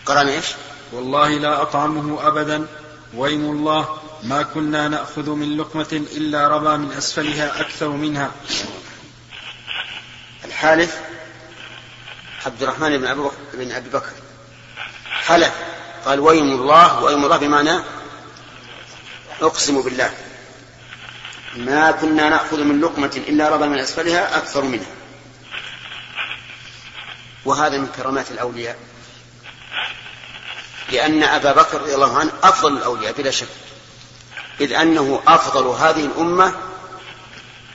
قرأنا 0.06 0.32
إيش؟ 0.32 0.46
والله 0.92 1.28
لا 1.28 1.62
أطعمه 1.62 2.26
أبدا. 2.26 2.66
ويم 3.14 3.50
الله 3.50 3.98
ما 4.22 4.42
كنا 4.42 4.88
نأخذ 4.88 5.30
من 5.30 5.56
لقمة 5.56 6.02
إلا 6.16 6.48
ربا 6.48 6.76
من 6.76 6.92
أسفلها 6.92 7.60
أكثر 7.60 7.88
منها. 7.88 8.30
الحالف 10.44 11.00
عبد 12.46 12.62
الرحمن 12.62 12.98
بن 12.98 13.06
أبي 13.06 13.22
بن 13.54 13.72
أبي 13.72 13.88
بكر. 13.88 14.12
حلف. 15.06 15.52
قال 16.06 16.20
ويم 16.20 16.52
الله 16.60 17.02
ويم 17.02 17.24
الله 17.24 17.36
بمعنى 17.36 17.80
أقسم 19.40 19.82
بالله. 19.82 20.14
ما 21.56 21.90
كنا 21.90 22.28
نأخذ 22.28 22.64
من 22.64 22.80
لقمة 22.80 23.22
إلا 23.28 23.48
ربا 23.48 23.66
من 23.66 23.78
أسفلها 23.78 24.36
أكثر 24.36 24.64
منها. 24.64 24.92
وهذا 27.44 27.78
من 27.78 27.86
كرامات 27.86 28.30
الأولياء. 28.30 28.91
لأن 30.92 31.22
أبا 31.22 31.52
بكر 31.52 31.80
رضي 31.80 31.94
الله 31.94 32.18
عنه 32.18 32.32
أفضل 32.42 32.76
الأولياء 32.76 33.12
بلا 33.12 33.30
شك. 33.30 33.48
إذ 34.60 34.72
أنه 34.72 35.22
أفضل 35.28 35.66
هذه 35.66 36.04
الأمة 36.04 36.54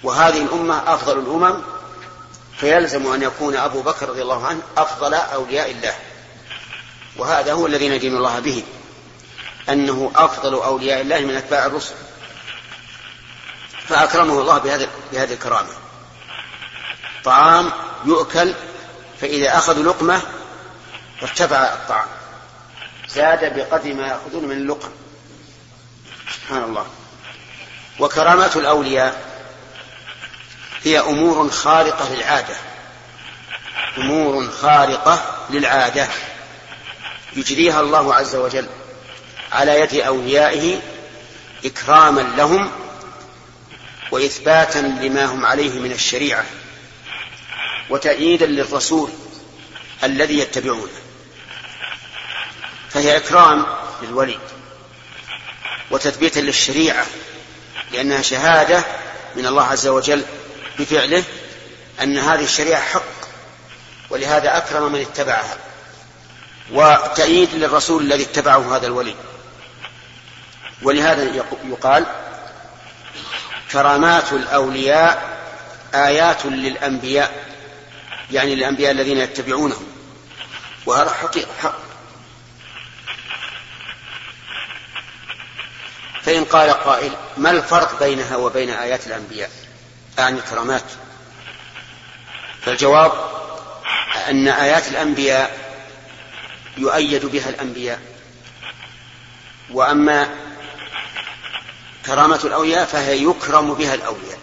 وهذه 0.04 0.42
الأمة 0.42 0.94
أفضل 0.94 1.20
الأمم 1.20 1.62
فيلزم 2.58 3.14
أن 3.14 3.22
يكون 3.24 3.56
أبو 3.56 3.82
بكر 3.82 4.10
رضي 4.10 4.22
الله 4.22 4.48
عنه 4.48 4.62
أفضل 4.78 5.14
أولياء 5.14 5.72
الله. 5.72 5.96
وهذا 7.18 7.54
هو 7.54 7.68
الذي 7.68 7.90
ندين 7.90 8.16
الله 8.16 8.40
به 8.40 8.64
أنه 9.70 10.12
أفضل 10.16 10.54
أولياء 10.54 11.02
الله 11.02 11.20
من 11.20 11.36
أتباع 11.36 11.66
الرسل. 11.66 11.96
فأكرمه 13.88 14.42
الله 14.42 14.58
بهذه 14.58 14.88
بهذه 15.12 15.34
الكرامة. 15.34 15.70
طعام 17.24 17.72
يؤكل 18.06 18.54
فإذا 19.22 19.58
أخذوا 19.58 19.84
لقمة 19.84 20.22
ارتفع 21.24 21.58
الطعام. 21.58 22.17
زاد 23.10 23.56
بقدر 23.56 23.94
ما 23.94 24.08
يأخذون 24.08 24.46
من 24.46 24.52
اللقم. 24.52 24.90
سبحان 26.34 26.64
الله. 26.64 26.86
وكرامات 28.00 28.58
الأولياء 28.58 29.22
هي 30.84 31.00
أمور 31.00 31.50
خارقة 31.50 32.16
للعادة. 32.16 32.56
أمور 33.98 34.48
خارقة 34.48 35.46
للعادة. 35.50 36.08
يجريها 37.36 37.82
الله 37.82 38.16
عز 38.16 38.36
وجل 38.36 38.70
على 39.52 39.80
يد 39.80 39.94
أوليائه 39.94 40.80
إكراما 41.66 42.22
لهم 42.22 42.72
وإثباتا 44.12 44.80
لما 44.80 45.26
هم 45.26 45.46
عليه 45.46 45.80
من 45.80 45.92
الشريعة 45.92 46.46
وتأييدا 47.90 48.46
للرسول 48.46 49.10
الذي 50.04 50.40
يتبعونه. 50.40 51.07
فهي 52.90 53.18
إكرام 53.18 53.66
للولي 54.02 54.40
وتثبيتا 55.92 56.40
للشريعة 56.40 57.06
لأنها 57.92 58.22
شهادة 58.22 58.84
من 59.36 59.46
الله 59.46 59.64
عز 59.64 59.88
وجل 59.88 60.24
بفعله 60.80 61.24
أن 62.02 62.18
هذه 62.18 62.44
الشريعة 62.44 62.82
حق 62.82 63.02
ولهذا 64.10 64.58
أكرم 64.58 64.92
من 64.92 65.02
اتبعها 65.02 65.58
وتأييد 66.72 67.54
للرسول 67.54 68.04
الذي 68.04 68.24
اتبعه 68.24 68.76
هذا 68.76 68.88
الولي 68.88 69.16
ولهذا 70.82 71.24
يقال 71.64 72.06
كرامات 73.72 74.34
الأولياء 74.34 75.38
آيات 75.94 76.46
للأنبياء 76.46 77.48
يعني 78.32 78.56
للأنبياء 78.56 78.92
الذين 78.92 79.18
يتبعونهم 79.18 79.88
وهذا 80.86 81.10
حقيقة 81.10 81.50
حق. 81.62 81.87
فإن 86.28 86.46
قال 86.46 86.70
قائل 86.70 87.12
ما 87.38 87.52
الفرق 87.52 88.00
بينها 88.00 88.36
وبين 88.38 88.70
آيات 88.70 89.08
الأنبياء؟ 89.08 89.50
أعني 90.20 90.40
الكرامات 90.40 90.84
فالجواب 92.62 93.12
أن 94.30 94.48
آيات 94.48 94.88
الأنبياء 94.88 95.58
يؤيد 96.78 97.26
بها 97.26 97.50
الأنبياء. 97.50 98.00
وأما 99.72 100.30
كرامة 102.06 102.40
الأولياء 102.44 102.86
فهي 102.86 103.24
يكرم 103.24 103.74
بها 103.74 103.94
الأولياء. 103.94 104.40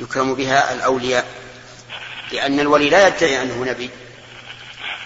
يكرم 0.00 0.34
بها 0.34 0.72
الأولياء. 0.72 1.26
لأن 2.32 2.60
الولي 2.60 2.90
لا 2.90 3.08
يدعي 3.08 3.42
أنه 3.42 3.64
نبي. 3.64 3.90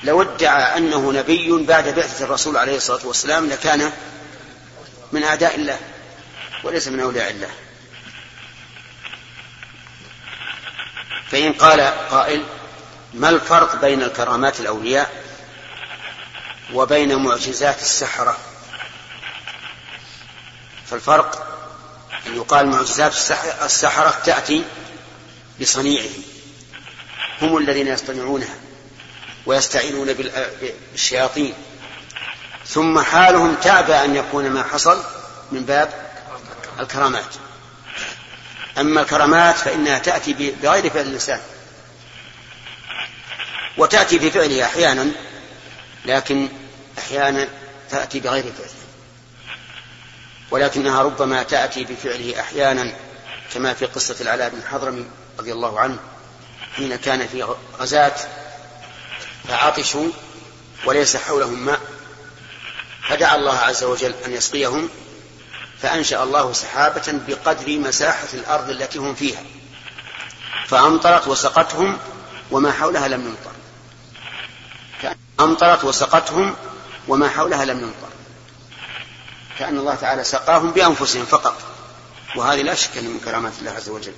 لو 0.05 0.23
ادعى 0.23 0.77
أنه 0.77 1.13
نبي 1.13 1.67
بعد 1.67 1.89
بعثة 1.89 2.25
الرسول 2.25 2.57
عليه 2.57 2.77
الصلاة 2.77 3.07
والسلام 3.07 3.47
لكان 3.47 3.93
من 5.13 5.23
أعداء 5.23 5.55
الله 5.55 5.79
وليس 6.65 6.89
من 6.89 7.01
أولياء 7.01 7.31
الله. 7.31 7.51
فإن 11.31 11.53
قال 11.53 11.81
قائل 12.11 12.45
ما 13.15 13.29
الفرق 13.29 13.81
بين 13.81 14.03
الكرامات 14.03 14.61
الأولياء 14.61 15.25
وبين 16.73 17.17
معجزات 17.17 17.83
السحرة؟ 17.83 18.39
فالفرق 20.91 21.47
أن 22.27 22.37
يقال 22.37 22.67
معجزات 22.67 23.13
السحرة 23.63 24.21
تأتي 24.25 24.65
بصنيعه 25.61 26.11
هم 27.43 27.57
الذين 27.57 27.87
يصطنعونها 27.87 28.55
ويستعينون 29.47 30.13
بالشياطين. 30.13 31.55
ثم 32.71 33.01
حالهم 33.01 33.55
تابى 33.55 33.95
أن 33.95 34.17
يكون 34.17 34.51
ما 34.51 34.63
حصل 34.63 35.03
من 35.53 35.65
باب 35.65 36.11
الكرامات. 36.81 37.35
أما 38.79 39.01
الكرامات 39.01 39.57
فإنها 39.57 39.99
تأتي 39.99 40.33
بغير 40.63 40.91
فعل 40.91 41.07
الإنسان. 41.07 41.41
وتأتي 43.77 44.19
بفعله 44.19 44.65
أحيانا 44.65 45.11
لكن 46.05 46.49
أحيانا 46.99 47.49
تأتي 47.91 48.21
بغير 48.21 48.43
فعله. 48.43 48.71
ولكنها 50.51 51.03
ربما 51.03 51.43
تأتي 51.43 51.85
بفعله 51.85 52.41
أحيانا 52.41 52.93
كما 53.55 53.75
في 53.75 53.87
قصة 53.87 54.17
العلاء 54.21 54.49
بن 54.49 54.63
حضرمي 54.63 55.07
رضي 55.39 55.53
الله 55.53 55.81
عنه 55.81 55.99
حين 56.77 56.97
كان 56.97 57.29
في 57.29 57.55
غزاة 57.79 58.15
فعطشوا 59.49 60.09
وليس 60.85 61.17
حولهم 61.17 61.67
ماء. 61.67 61.81
فدعا 63.11 63.37
الله 63.37 63.59
عز 63.59 63.85
وجل 63.85 64.15
أن 64.27 64.33
يسقيهم 64.33 64.89
فأنشأ 65.83 66.23
الله 66.23 66.53
سحابة 66.53 67.21
بقدر 67.29 67.79
مساحة 67.79 68.29
الأرض 68.35 68.71
التي 68.71 68.99
هم 68.99 69.15
فيها. 69.15 69.43
فأمطرت 70.67 71.29
وسقتهم 71.29 71.99
وما 72.51 72.73
حولها 72.73 73.09
لم 73.09 73.27
يمطر. 73.27 73.53
أمطرت 75.41 75.85
وسقتهم 75.85 76.57
وما 77.09 77.29
حولها 77.29 77.65
لم 77.65 77.81
يمطر. 77.81 78.09
كأن 79.59 79.79
الله 79.79 79.95
تعالى 79.95 80.25
سقاهم 80.25 80.71
بأنفسهم 80.71 81.25
فقط. 81.25 81.63
وهذه 82.37 82.63
لا 82.63 82.75
شك 82.75 82.97
من 82.97 83.21
كرامات 83.25 83.53
الله 83.59 83.71
عز 83.71 83.89
وجل. 83.89 84.15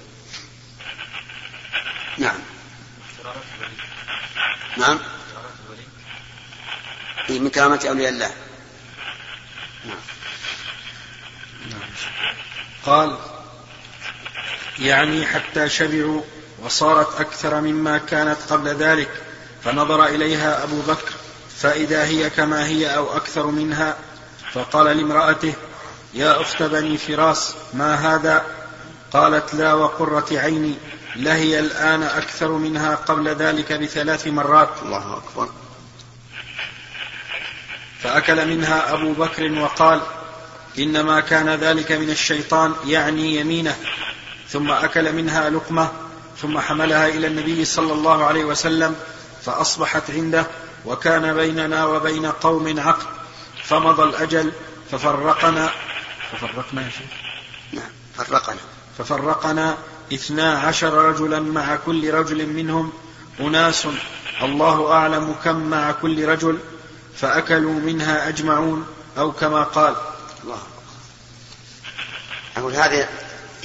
نعم. 2.18 2.38
نعم. 4.76 4.98
من 7.28 7.50
كرامة 7.50 7.80
أولياء 7.88 8.10
الله. 8.10 8.30
قال 12.86 13.18
يعني 14.78 15.26
حتى 15.26 15.68
شبعوا 15.68 16.22
وصارت 16.62 17.20
أكثر 17.20 17.60
مما 17.60 17.98
كانت 17.98 18.38
قبل 18.50 18.68
ذلك 18.68 19.10
فنظر 19.64 20.06
إليها 20.06 20.64
أبو 20.64 20.80
بكر 20.80 21.12
فإذا 21.58 22.04
هي 22.04 22.30
كما 22.30 22.66
هي 22.66 22.96
أو 22.96 23.16
أكثر 23.16 23.46
منها 23.46 23.96
فقال 24.52 24.96
لامرأته 24.96 25.54
يا 26.14 26.40
أخت 26.40 26.62
بني 26.62 26.98
فراس 26.98 27.54
ما 27.74 27.94
هذا؟ 27.94 28.44
قالت 29.12 29.54
لا 29.54 29.74
وقرة 29.74 30.26
عيني 30.32 30.74
لهي 31.16 31.58
الآن 31.58 32.02
أكثر 32.02 32.48
منها 32.52 32.94
قبل 32.94 33.28
ذلك 33.28 33.72
بثلاث 33.72 34.26
مرات. 34.26 34.68
الله 34.82 35.16
أكبر. 35.16 35.48
فأكل 38.02 38.48
منها 38.48 38.92
أبو 38.92 39.12
بكر 39.12 39.52
وقال 39.52 40.00
إنما 40.78 41.20
كان 41.20 41.48
ذلك 41.48 41.92
من 41.92 42.10
الشيطان 42.10 42.74
يعني 42.86 43.36
يمينه. 43.36 43.76
ثم 44.48 44.70
أكل 44.70 45.12
منها 45.12 45.50
لقمة 45.50 45.90
ثم 46.42 46.58
حملها 46.58 47.08
إلى 47.08 47.26
النبي 47.26 47.64
صلى 47.64 47.92
الله 47.92 48.24
عليه 48.24 48.44
وسلم 48.44 48.96
فأصبحت 49.44 50.10
عنده 50.10 50.46
وكان 50.86 51.34
بيننا 51.34 51.84
وبين 51.86 52.26
قوم 52.26 52.80
عقد 52.80 53.06
فمضى 53.64 54.02
الأجل 54.02 54.52
ففرقنا 54.90 55.70
ففرقنا 56.32 56.82
يا 56.82 56.90
شيخ. 56.90 57.10
نعم 57.72 57.90
فرقنا. 58.16 58.56
ففرقنا 58.98 59.76
اثنا 60.12 60.58
عشر 60.58 60.94
رجلا 60.94 61.40
مع 61.40 61.76
كل 61.76 62.14
رجل 62.14 62.46
منهم 62.46 62.92
أناس. 63.40 63.86
الله 64.42 64.92
أعلم 64.92 65.34
كم 65.44 65.70
مع 65.70 65.92
كل 65.92 66.28
رجل. 66.28 66.58
فأكلوا 67.16 67.72
منها 67.72 68.28
أجمعون 68.28 68.86
أو 69.18 69.32
كما 69.32 69.62
قال. 69.62 69.96
الله. 70.44 70.62
أقول 72.56 72.74
هذا 72.74 73.08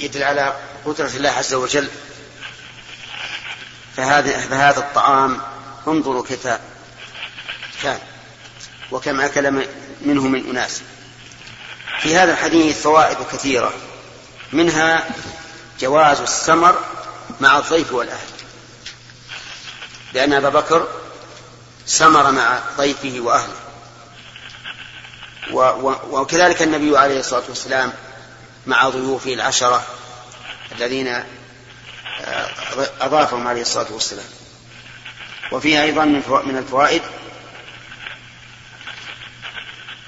يدل 0.00 0.22
على 0.22 0.56
قدرة 0.84 1.06
الله 1.06 1.30
عز 1.30 1.54
وجل. 1.54 1.88
فهذا 3.96 4.40
فهذا 4.40 4.78
الطعام 4.78 5.40
انظروا 5.88 6.24
كيف 6.24 6.48
كان 7.82 7.98
وكم 8.90 9.20
أكل 9.20 9.66
منه 10.00 10.22
من 10.22 10.50
أناس. 10.50 10.82
في 12.00 12.16
هذا 12.16 12.32
الحديث 12.32 12.82
فوائد 12.82 13.18
كثيرة. 13.32 13.72
منها 14.52 15.08
جواز 15.80 16.20
السمر 16.20 16.78
مع 17.40 17.58
الضيف 17.58 17.92
والأهل. 17.92 18.28
لأن 20.12 20.32
أبا 20.32 20.48
بكر 20.48 20.88
سمر 21.88 22.30
مع 22.30 22.60
ضيفه 22.76 23.20
وأهله. 23.20 23.54
وكذلك 26.10 26.62
النبي 26.62 26.98
عليه 26.98 27.20
الصلاة 27.20 27.42
والسلام 27.48 27.92
مع 28.66 28.88
ضيوفه 28.88 29.34
العشرة 29.34 29.86
الذين 30.72 31.08
آه، 31.08 32.48
أضافهم 33.00 33.48
عليه 33.48 33.62
الصلاة 33.62 33.92
والسلام. 33.92 34.24
وفيها 35.52 35.82
أيضا 35.82 36.04
من 36.44 36.56
الفوائد 36.58 37.02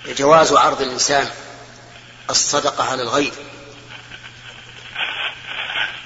جواز 0.09 0.53
عرض 0.53 0.83
الإنسان 0.83 1.31
الصدقة 2.31 2.85
على 2.85 3.03
الغير. 3.03 3.33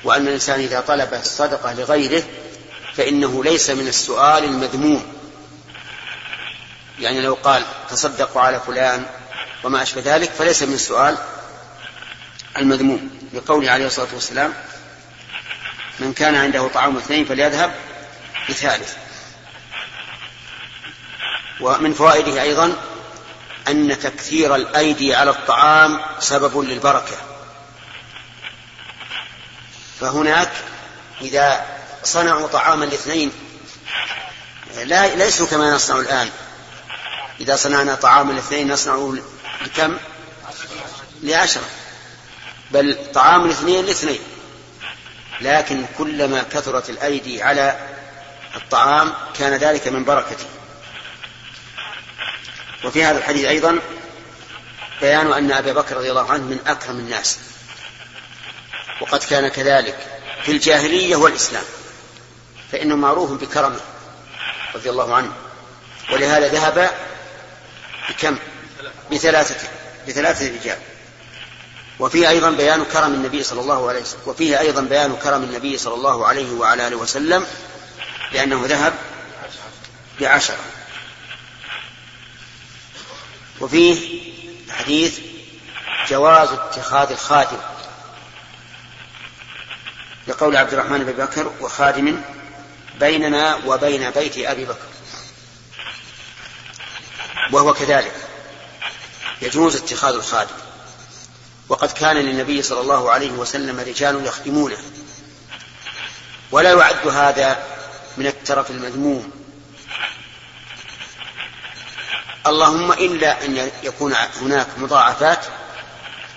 وأن 0.04 0.28
الإنسان 0.28 0.60
إذا 0.60 0.80
طلب 0.80 1.14
الصدقة 1.14 1.72
لغيره 1.72 2.22
فإنه 2.96 3.44
ليس 3.44 3.70
من 3.70 3.88
السؤال 3.88 4.44
المذموم. 4.44 5.13
يعني 6.98 7.20
لو 7.20 7.34
قال 7.34 7.64
تصدقوا 7.90 8.42
على 8.42 8.60
فلان 8.60 9.06
وما 9.64 9.82
أشبه 9.82 10.02
ذلك 10.04 10.30
فليس 10.30 10.62
من 10.62 10.74
السؤال 10.74 11.18
المذموم. 12.56 13.10
لقوله 13.32 13.70
عليه 13.70 13.86
الصلاة 13.86 14.08
والسلام 14.14 14.54
من 15.98 16.12
كان 16.12 16.34
عنده 16.34 16.68
طعام 16.68 16.96
اثنين 16.96 17.24
فليذهب 17.24 17.74
بثالث 18.48 18.94
ومن 21.60 21.94
فوائده 21.94 22.42
أيضا 22.42 22.76
أن 23.68 23.98
تكثير 23.98 24.54
الأيدي 24.54 25.14
على 25.14 25.30
الطعام 25.30 26.00
سبب 26.20 26.58
للبركة. 26.58 27.16
فهناك 30.00 30.50
إذا 31.20 31.66
صنعوا 32.04 32.48
طعاما 32.48 32.84
لاثنين 32.84 33.32
لا 34.84 35.14
ليسوا 35.14 35.46
كما 35.46 35.74
نصنع 35.74 36.00
الآن. 36.00 36.30
إذا 37.40 37.56
صنعنا 37.56 37.94
طعاما 37.94 38.32
لاثنين 38.32 38.72
نصنعه 38.72 39.16
لكم؟ 39.62 39.98
لعشرة. 41.22 41.62
بل 42.70 42.98
طعام 43.14 43.44
الاثنين 43.44 43.86
لاثنين. 43.86 44.20
لكن 45.40 45.86
كلما 45.98 46.42
كثرت 46.42 46.90
الأيدي 46.90 47.42
على 47.42 47.88
الطعام 48.56 49.12
كان 49.38 49.54
ذلك 49.54 49.88
من 49.88 50.04
بركته. 50.04 50.46
وفي 52.84 53.04
هذا 53.04 53.18
الحديث 53.18 53.44
أيضا 53.44 53.78
بيان 55.00 55.32
أن 55.32 55.52
أبا 55.52 55.72
بكر 55.72 55.96
رضي 55.96 56.10
الله 56.10 56.32
عنه 56.32 56.42
من 56.42 56.58
أكرم 56.66 56.98
الناس. 56.98 57.38
وقد 59.00 59.24
كان 59.24 59.48
كذلك 59.48 60.20
في 60.42 60.52
الجاهلية 60.52 61.16
والإسلام. 61.16 61.64
فإنه 62.72 62.96
معروف 62.96 63.30
بكرمه 63.30 63.80
رضي 64.74 64.90
الله 64.90 65.14
عنه. 65.14 65.32
ولهذا 66.12 66.48
ذهب 66.48 66.90
بكم؟ 68.08 68.38
بثلاثة 69.12 69.68
بثلاثة 70.08 70.46
رجال. 70.46 70.78
وفيه 71.98 72.28
أيضا 72.28 72.50
بيان 72.50 72.84
كرم 72.84 73.14
النبي 73.14 73.42
صلى 73.42 73.60
الله 73.60 73.88
عليه 73.88 74.00
وسلم 74.00 74.20
وفيه 74.26 74.60
أيضا 74.60 74.80
بيان 74.80 75.16
كرم 75.16 75.42
النبي 75.42 75.78
صلى 75.78 75.94
الله 75.94 76.26
عليه 76.26 76.52
وعلى 76.52 76.88
آله 76.88 76.96
وسلم 76.96 77.46
لأنه 78.32 78.62
ذهب 78.66 78.94
بعشرة. 80.20 80.56
وفيه 83.60 84.20
حديث 84.70 85.18
جواز 86.08 86.48
اتخاذ 86.48 87.10
الخادم 87.10 87.58
لقول 90.26 90.56
عبد 90.56 90.72
الرحمن 90.72 91.04
بن 91.04 91.24
بكر 91.24 91.52
وخادم 91.60 92.20
بيننا 93.00 93.58
وبين 93.66 94.10
بيت 94.10 94.38
أبي 94.38 94.64
بكر. 94.64 94.93
وهو 97.52 97.74
كذلك. 97.74 98.14
يجوز 99.42 99.76
اتخاذ 99.76 100.14
الخادم. 100.14 100.54
وقد 101.68 101.92
كان 101.92 102.16
للنبي 102.16 102.62
صلى 102.62 102.80
الله 102.80 103.10
عليه 103.10 103.30
وسلم 103.30 103.80
رجال 103.80 104.26
يخدمونه. 104.26 104.78
ولا 106.50 106.72
يعد 106.72 107.06
هذا 107.06 107.66
من 108.16 108.26
الترف 108.26 108.70
المذموم. 108.70 109.30
اللهم 112.46 112.92
إلا 112.92 113.44
أن 113.44 113.70
يكون 113.82 114.14
هناك 114.42 114.66
مضاعفات 114.76 115.46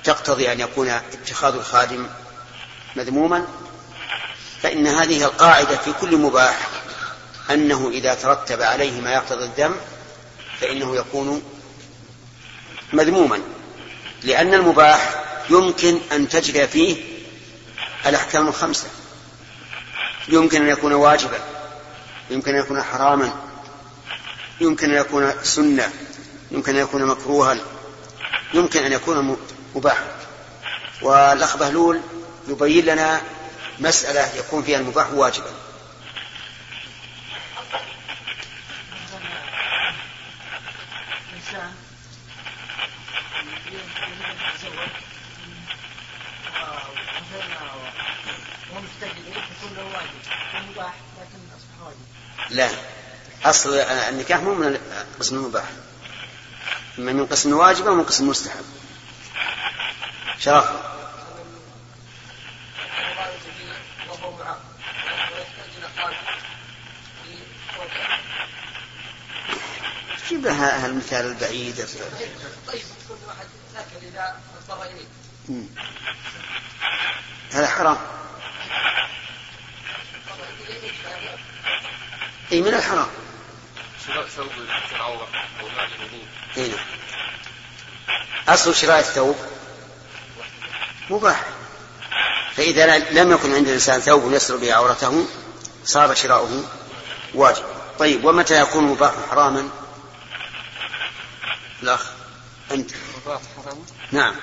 تقتضي 0.03 0.51
أن 0.51 0.59
يكون 0.59 0.89
اتخاذ 0.89 1.53
الخادم 1.53 2.09
مذموما. 2.95 3.47
فإن 4.61 4.87
هذه 4.87 5.23
القاعدة 5.23 5.77
في 5.77 5.93
كل 6.01 6.17
مباح 6.17 6.57
أنه 7.51 7.89
إذا 7.89 8.13
ترتب 8.13 8.61
عليه 8.61 9.01
ما 9.01 9.13
يقتضي 9.13 9.43
الذم 9.45 9.75
فإنه 10.61 10.95
يكون 10.95 11.41
مذموما 12.93 13.41
لأن 14.23 14.53
المباح 14.53 15.23
يمكن 15.49 15.99
أن 16.11 16.29
تجد 16.29 16.65
فيه 16.65 17.03
الأحكام 18.05 18.47
الخمسة. 18.47 18.87
يمكن 20.27 20.61
أن 20.61 20.69
يكون 20.69 20.93
واجبا 20.93 21.39
يمكن 22.29 22.55
أن 22.55 22.59
يكون 22.61 22.83
حراما 22.83 23.33
يمكن 24.61 24.91
أن 24.91 24.97
يكون 24.97 25.33
سنة 25.43 25.91
يمكن 26.51 26.75
أن 26.75 26.81
يكون 26.81 27.05
مكروها 27.05 27.57
يمكن 28.53 28.83
أن 28.83 28.91
يكون 28.93 29.37
مباحا. 29.75 30.17
والأخ 31.01 31.57
بهلول 31.57 32.01
يبين 32.47 32.85
لنا 32.85 33.21
مسألة 33.79 34.35
يكون 34.39 34.63
فيها 34.63 34.79
المباح 34.79 35.11
واجبا 35.13 35.51
إنسان 41.35 41.71
يتزوج 44.53 44.89
وهو 48.71 48.81
محتاج 48.81 49.11
إليه 49.11 49.41
يكون 49.41 49.77
له 49.77 49.83
واجب 49.83 50.21
ومباح 50.55 50.93
لكن 51.19 51.39
أصبح 51.57 51.85
واجب 51.85 52.05
لا. 52.49 52.69
أصل 53.45 53.73
النكاح 53.79 54.39
مو 54.39 54.53
من 54.53 54.79
قسم 55.19 55.35
المباح 55.35 55.65
إما 56.99 57.13
من 57.13 57.25
قسم 57.25 57.49
الواجب 57.49 57.87
أو 57.87 57.95
من 57.95 58.03
قسم 58.03 58.23
المستحب 58.23 58.65
شرف. 60.39 60.69
جيب 70.29 70.45
لها 70.45 70.85
المثال 70.85 71.25
البعيد. 71.25 71.75
طيب 72.67 72.81
كل 73.09 73.15
واحد 73.27 73.47
لكن 73.75 74.07
إذا 74.07 74.35
اضطر 74.69 74.83
إليه. 74.83 75.05
مم. 75.49 75.65
هذا 77.51 77.67
حرام. 77.67 77.97
اي 82.51 82.61
من 82.61 82.73
الحرام. 82.73 83.07
شراء 84.07 84.27
ثوب 84.27 84.47
العورة 84.91 85.27
أو 85.61 85.67
اي 86.57 86.67
نعم. 86.67 86.79
أصل 88.47 88.75
شراء 88.75 88.99
الثوب 88.99 89.35
مباح. 91.09 91.45
فإذا 92.55 92.97
لم 92.97 93.31
يكن 93.31 93.55
عند 93.55 93.67
الإنسان 93.67 93.99
ثوب 93.99 94.33
يستر 94.33 94.57
به 94.57 94.73
عورته 94.73 95.27
صار 95.85 96.15
شراؤه 96.15 96.63
واجب. 97.33 97.63
طيب 97.99 98.25
ومتى 98.25 98.61
يكون 98.61 98.83
مباح 98.83 99.13
حراما؟ 99.29 99.69
الأخ 101.83 102.05
أنت. 102.71 102.91
مباح 103.25 103.41
حرام؟ 103.57 103.85
نعم. 104.11 104.35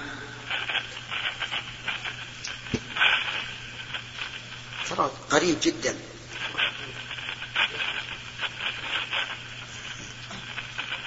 ترى 4.91 5.11
قريب 5.31 5.59
جدا. 5.63 5.97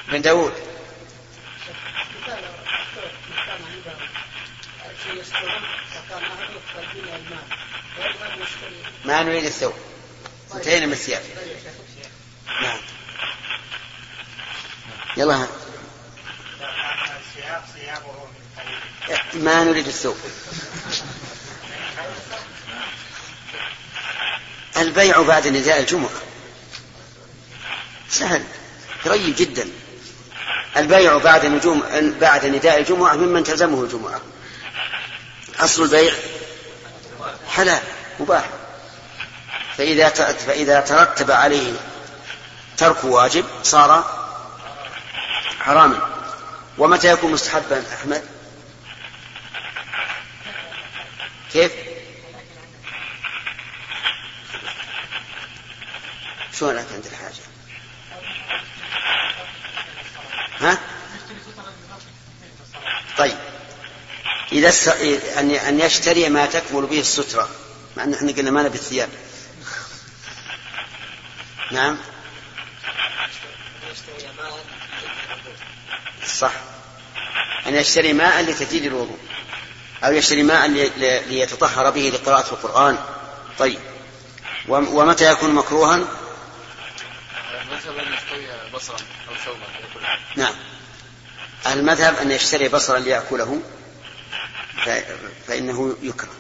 بن 0.08 0.22
داود 0.22 0.54
ما 9.06 9.24
نريد 9.24 9.46
الثوب. 9.46 9.74
انتهينا 10.56 10.86
من 10.86 10.92
الثياب. 10.92 11.22
نعم. 12.62 12.80
يلا. 15.18 15.48
من 19.34 19.44
ما 19.44 19.64
نريد 19.64 19.88
الثوب. 19.88 20.18
البيع 24.78 25.22
بعد 25.22 25.48
نداء 25.48 25.80
الجمعة. 25.80 26.22
سهل. 28.10 28.44
قريب 29.06 29.36
جدا. 29.38 29.70
البيع 30.78 31.18
بعد 31.18 31.46
نجوم 31.46 31.84
بعد 32.22 32.46
نداء 32.46 32.80
الجمعة 32.80 33.16
ممن 33.16 33.44
تلزمه 33.44 33.84
الجمعة. 33.84 34.22
أصل 35.60 35.84
البيع 35.84 36.14
حلال 37.50 37.82
مباح. 38.20 38.50
فإذا 39.78 40.10
فإذا 40.34 40.80
ترتب 40.80 41.32
عليه 41.32 41.74
ترك 42.78 43.04
واجب 43.04 43.46
صار 43.64 44.18
حراما. 45.60 46.00
ومتى 46.78 47.12
يكون 47.12 47.32
مستحبا 47.32 47.84
أحمد؟ 47.94 48.24
كيف؟ 51.54 51.72
شلون 56.60 56.76
لك 56.76 56.86
عند 56.94 57.06
الحاجة؟ 57.06 57.47
ها؟ 60.60 60.78
طيب. 63.18 63.38
إذا 64.52 64.70
است... 64.70 64.88
أن 65.38 65.52
أن 65.52 65.80
يشتري 65.80 66.30
ما 66.30 66.46
تكمل 66.46 66.86
به 66.86 67.00
السترة 67.00 67.50
مع 67.98 68.04
أن 68.04 68.14
إحنا 68.14 68.32
قلنا 68.32 68.52
ما 68.52 68.64
نبي 68.64 68.78
الثياب. 68.78 69.10
نعم. 71.72 71.98
صح. 76.28 76.52
أن 77.68 77.76
يشتري 77.76 78.14
ماء 78.14 78.42
لتجديد 78.42 78.86
الوضوء 78.86 79.18
أو 80.04 80.14
يشتري 80.14 80.44
ماء 80.44 80.68
لي- 80.68 80.90
لي- 80.98 81.20
ليتطهر 81.26 81.90
به 81.90 82.02
لقراءة 82.02 82.50
القرآن. 82.54 82.98
طيب. 83.60 83.80
وم- 84.68 84.94
ومتى 84.96 85.32
يكون 85.32 85.54
مكروها؟ 85.54 86.08
بصرا 88.78 88.98
أو 89.30 89.36
ثوبا 89.46 89.66
نعم. 90.36 90.54
المذهب 91.68 92.16
أن 92.16 92.32
يشتري 92.32 92.68
بصرا 92.68 93.00
ليأكله 93.00 93.62
فإنه 95.48 95.98
يكره. 96.02 96.34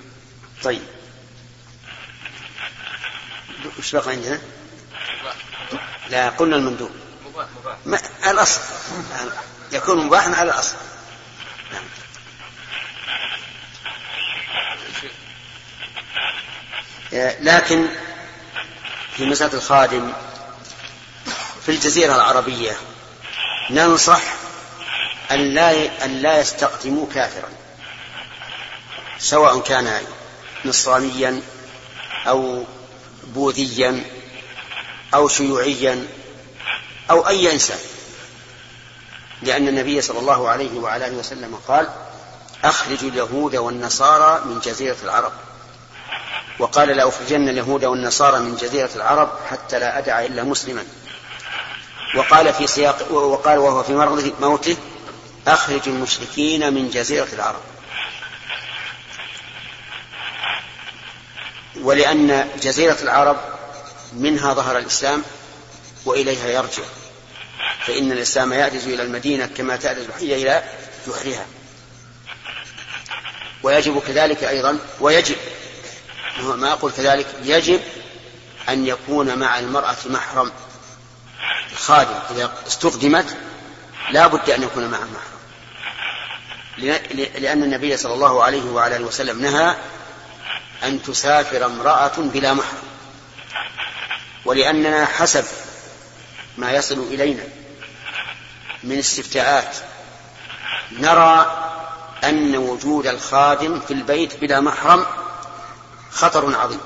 طيب. 0.63 0.81
وش 3.79 3.95
بقى 3.95 4.09
عندنا؟ 4.09 4.41
لا 6.09 6.29
قلنا 6.29 6.55
المندوب. 6.55 6.91
مباح 7.85 8.01
الأصل. 8.27 8.61
يكون 9.71 10.05
مباحا 10.05 10.35
على 10.35 10.51
الأصل. 10.51 10.75
نعم. 11.73 11.83
آه، 17.13 17.41
لكن 17.41 17.87
في 19.15 19.25
مسألة 19.25 19.53
الخادم 19.53 20.13
في 21.67 21.73
الجزيرة 21.73 22.15
العربية 22.15 22.77
ننصح 23.69 24.21
أن 25.31 25.39
لا 25.53 26.05
أن 26.05 26.21
لا 26.21 26.39
يستقدموا 26.39 27.05
كافرا 27.13 27.49
سواء 29.19 29.59
كان 29.59 30.01
نصرانيا 30.65 31.41
أو 32.27 32.63
بوذيا 33.23 34.03
أو 35.13 35.27
شيوعيا 35.27 36.07
أو 37.11 37.27
أي 37.27 37.53
إنسان. 37.53 37.79
لأن 39.41 39.67
النبي 39.67 40.01
صلى 40.01 40.19
الله 40.19 40.49
عليه 40.49 40.79
وعلى 40.79 41.07
آله 41.07 41.17
وسلم 41.17 41.59
قال 41.67 41.89
أخرجوا 42.63 43.09
اليهود 43.09 43.55
والنصارى 43.55 44.41
من 44.45 44.59
جزيرة 44.59 44.97
العرب. 45.03 45.31
وقال 46.59 46.89
لأخرجن 46.89 47.49
اليهود 47.49 47.85
والنصارى 47.85 48.39
من 48.39 48.55
جزيرة 48.55 48.89
العرب 48.95 49.29
حتى 49.49 49.79
لا 49.79 49.97
أدع 49.97 50.25
إلا 50.25 50.43
مسلما. 50.43 50.85
وقال 52.17 52.53
في 52.53 52.67
سياق 52.67 53.11
وقال 53.11 53.57
وهو 53.57 53.83
في 53.83 53.93
مرض 53.93 54.33
موته 54.41 54.77
أخرج 55.47 55.81
المشركين 55.87 56.73
من 56.73 56.89
جزيرة 56.89 57.27
العرب. 57.33 57.61
ولأن 61.81 62.49
جزيرة 62.61 62.97
العرب 63.01 63.37
منها 64.13 64.53
ظهر 64.53 64.77
الإسلام 64.77 65.23
وإليها 66.05 66.47
يرجع. 66.47 66.83
فإن 67.85 68.11
الإسلام 68.11 68.53
يعجز 68.53 68.87
إلى 68.87 69.03
المدينة 69.03 69.49
كما 69.57 69.75
تعجز 69.75 70.05
الحية 70.05 70.35
إلى 70.35 70.63
جحرها. 71.07 71.45
ويجب 73.63 74.01
كذلك 74.07 74.43
أيضا 74.43 74.79
ويجب 74.99 75.35
ما 76.41 76.71
أقول 76.71 76.91
كذلك 76.91 77.27
يجب 77.43 77.81
أن 78.69 78.87
يكون 78.87 79.39
مع 79.39 79.59
المرأة 79.59 79.97
محرم. 80.05 80.51
الخادم 81.71 82.19
إذا 82.31 82.53
استخدمت 82.67 83.37
لا 84.11 84.27
بد 84.27 84.49
أن 84.49 84.63
يكون 84.63 84.87
معه 84.87 84.99
محرم 84.99 85.37
لأن 87.37 87.63
النبي 87.63 87.97
صلى 87.97 88.13
الله 88.13 88.43
عليه 88.43 88.63
وعلى 88.63 88.95
آله 88.95 89.05
وسلم 89.05 89.41
نهى 89.41 89.75
أن 90.83 91.01
تسافر 91.01 91.65
امرأة 91.65 92.11
بلا 92.17 92.53
محرم. 92.53 92.87
ولأننا 94.45 95.05
حسب 95.05 95.45
ما 96.57 96.71
يصل 96.71 96.99
إلينا 96.99 97.43
من 98.83 98.99
استفتاءات. 98.99 99.75
نرى 100.91 101.63
أن 102.23 102.57
وجود 102.57 103.07
الخادم 103.07 103.79
في 103.79 103.93
البيت 103.93 104.35
بلا 104.35 104.61
محرم 104.61 105.05
خطر 106.11 106.59
عظيم. 106.59 106.81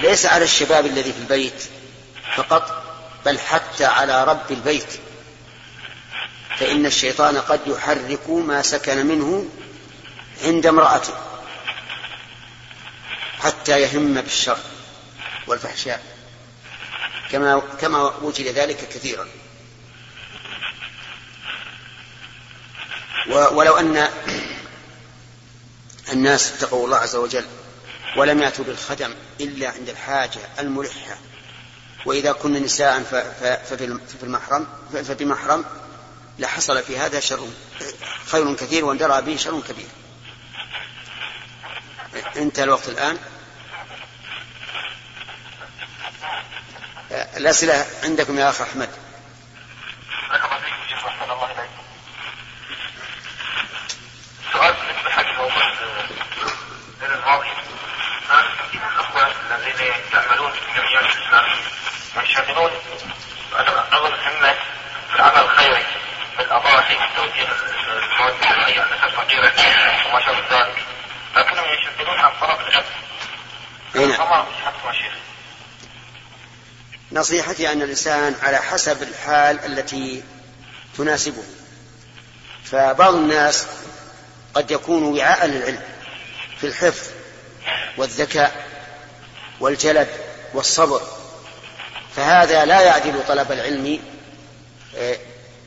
ليس 0.00 0.26
على 0.26 0.44
الشباب 0.44 0.86
الذي 0.86 1.12
في 1.12 1.18
البيت 1.18 1.62
فقط 2.36 2.85
بل 3.26 3.38
حتى 3.38 3.84
على 3.84 4.24
رب 4.24 4.50
البيت. 4.50 5.00
فإن 6.58 6.86
الشيطان 6.86 7.38
قد 7.38 7.60
يحرك 7.66 8.30
ما 8.30 8.62
سكن 8.62 9.06
منه 9.06 9.46
عند 10.44 10.66
امرأته 10.66 11.14
حتى 13.38 13.80
يهم 13.80 14.14
بالشر 14.14 14.58
والفحشاء. 15.46 16.02
كما 17.30 17.62
كما 17.80 17.98
وجد 17.98 18.46
ذلك 18.46 18.88
كثيرا. 18.88 19.28
ولو 23.28 23.76
أن 23.76 24.08
الناس 26.12 26.52
اتقوا 26.52 26.84
الله 26.84 26.96
عز 26.96 27.16
وجل 27.16 27.44
ولم 28.16 28.42
يأتوا 28.42 28.64
بالخدم 28.64 29.14
إلا 29.40 29.70
عند 29.70 29.88
الحاجة 29.88 30.40
الملحة 30.58 31.18
وإذا 32.06 32.32
كن 32.32 32.52
نساء 32.52 33.02
ففي 33.70 33.96
المحرم 34.22 34.66
ففي 34.92 35.24
محرم 35.24 35.64
لحصل 36.38 36.82
في 36.82 36.98
هذا 36.98 37.20
شر 37.20 37.48
خير 38.26 38.54
كثير 38.54 38.84
واندرى 38.84 39.22
به 39.22 39.36
شر 39.36 39.60
كبير. 39.60 39.86
انتهى 42.36 42.64
الوقت 42.64 42.88
الآن. 42.88 43.18
الأسئلة 47.10 47.86
عندكم 48.04 48.38
يا 48.38 48.50
أخ 48.50 48.60
أحمد. 48.60 48.88
ينشغلون 62.38 62.70
أظن 63.92 64.12
همه 64.12 64.54
في 65.10 65.16
العمل 65.16 65.40
الخيري 65.42 65.84
بالاضاحي 66.38 66.94
وتوجيه 66.94 67.48
المواد 67.90 68.34
الفقيره 69.04 69.52
وما 70.08 70.20
شابه 70.20 70.60
ذلك 70.60 70.76
لكنهم 71.36 71.64
ينشغلون 71.64 72.18
عن 72.18 72.32
طلب 72.40 72.60
العلم. 72.60 72.84
نعم. 73.94 74.46
نصيحتي 77.12 77.72
أن 77.72 77.82
الإنسان 77.82 78.34
على 78.42 78.56
حسب 78.56 79.02
الحال 79.02 79.64
التي 79.64 80.22
تناسبه 80.96 81.44
فبعض 82.64 83.14
الناس 83.14 83.66
قد 84.54 84.70
يكون 84.70 85.02
وعاء 85.02 85.46
للعلم 85.46 85.82
في 86.60 86.66
الحفظ 86.66 87.06
والذكاء 87.96 88.66
والجلد 89.60 90.08
والصبر 90.54 91.15
فهذا 92.16 92.64
لا 92.64 92.80
يعدل 92.80 93.14
طلب 93.28 93.52
العلم 93.52 93.98
آه، 94.96 95.16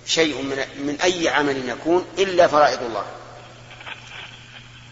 شيء 0.06 0.42
من, 0.42 0.58
من 0.86 0.98
أي 1.02 1.30
عمل 1.30 1.70
يكون 1.70 2.06
إلا 2.18 2.48
فرائض 2.48 2.84
الله. 2.84 3.06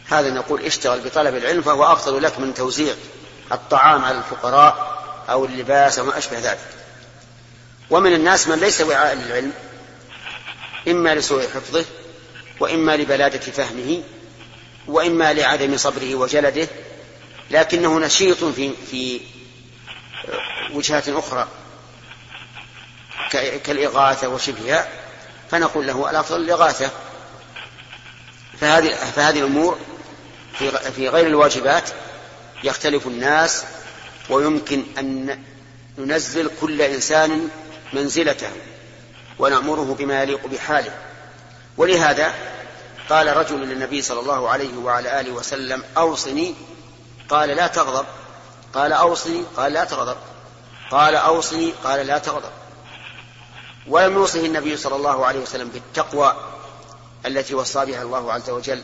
هذا 0.10 0.30
نقول 0.30 0.62
اشتغل 0.62 1.00
بطلب 1.00 1.36
العلم 1.36 1.62
فهو 1.62 1.84
أفضل 1.84 2.24
لك 2.24 2.40
من 2.40 2.54
توزيع 2.54 2.94
الطعام 3.52 4.06
على 4.06 4.18
الفقراء 4.18 4.98
أو 5.30 5.46
اللباس 5.46 6.00
أو 6.00 6.06
ما 6.06 6.18
أشبه 6.18 6.40
ذلك. 6.40 6.60
ومن 7.90 8.14
الناس 8.14 8.48
من 8.48 8.60
ليس 8.60 8.82
وعاء 8.82 9.16
للعلم 9.16 9.54
إما 10.88 11.16
لسوء 11.16 11.42
حفظه 11.42 11.86
وإما 12.60 12.98
لبلادة 12.98 13.40
فهمه 13.40 14.04
وإما 14.88 15.34
لعدم 15.34 15.78
صبره 15.78 16.16
وجلده 16.16 16.68
لكنه 17.52 18.00
نشيط 18.00 18.44
في 18.44 18.72
في 18.92 19.20
وجهات 20.74 21.10
أخرى 21.10 21.48
كالإغاثة 23.64 24.28
وشبهها 24.28 24.88
فنقول 25.52 25.88
له 25.88 26.10
الأفضل 26.10 26.42
الإغاثة. 26.42 26.92
فهذه 28.60 28.96
فهذه 28.96 29.40
الأمور 29.40 29.78
في 30.54 30.72
في 30.72 31.10
غير 31.10 31.28
الواجبات 31.28 31.90
يختلف 32.64 33.08
الناس 33.08 33.64
ويمكن 34.30 34.84
أن 34.98 35.44
ننزل 35.98 36.52
كل 36.62 36.82
إنسان 36.82 37.50
منزلته 37.94 38.50
ونأمره 39.40 39.96
بما 40.00 40.22
يليق 40.22 40.48
بحاله. 40.48 40.92
ولهذا 41.78 42.34
قال 43.10 43.38
رجل 43.38 43.58
للنبي 43.58 44.02
صلى 44.02 44.20
الله 44.20 44.50
عليه 44.50 44.78
وعلى 44.78 45.20
آله 45.20 45.32
وسلم 45.32 45.84
أوصني. 45.98 46.56
قال 47.30 47.50
لا 47.50 47.68
تغضب. 47.68 48.06
قال 48.74 48.94
أوصني. 48.94 49.44
قال 49.58 49.74
لا 49.74 49.86
تغضب. 49.86 50.18
قال 50.92 51.16
أوصني 51.16 51.72
قال 51.84 52.08
لا 52.08 52.18
تغضب. 52.18 52.52
ولم 53.88 54.14
يوصه 54.14 54.46
النبي 54.46 54.78
صلى 54.78 54.96
الله 54.96 55.26
عليه 55.26 55.40
وسلم 55.40 55.68
بالتقوى 55.68 56.36
التي 57.26 57.56
وصى 57.56 57.86
بها 57.86 58.02
الله 58.02 58.34
عز 58.34 58.50
وجل 58.50 58.82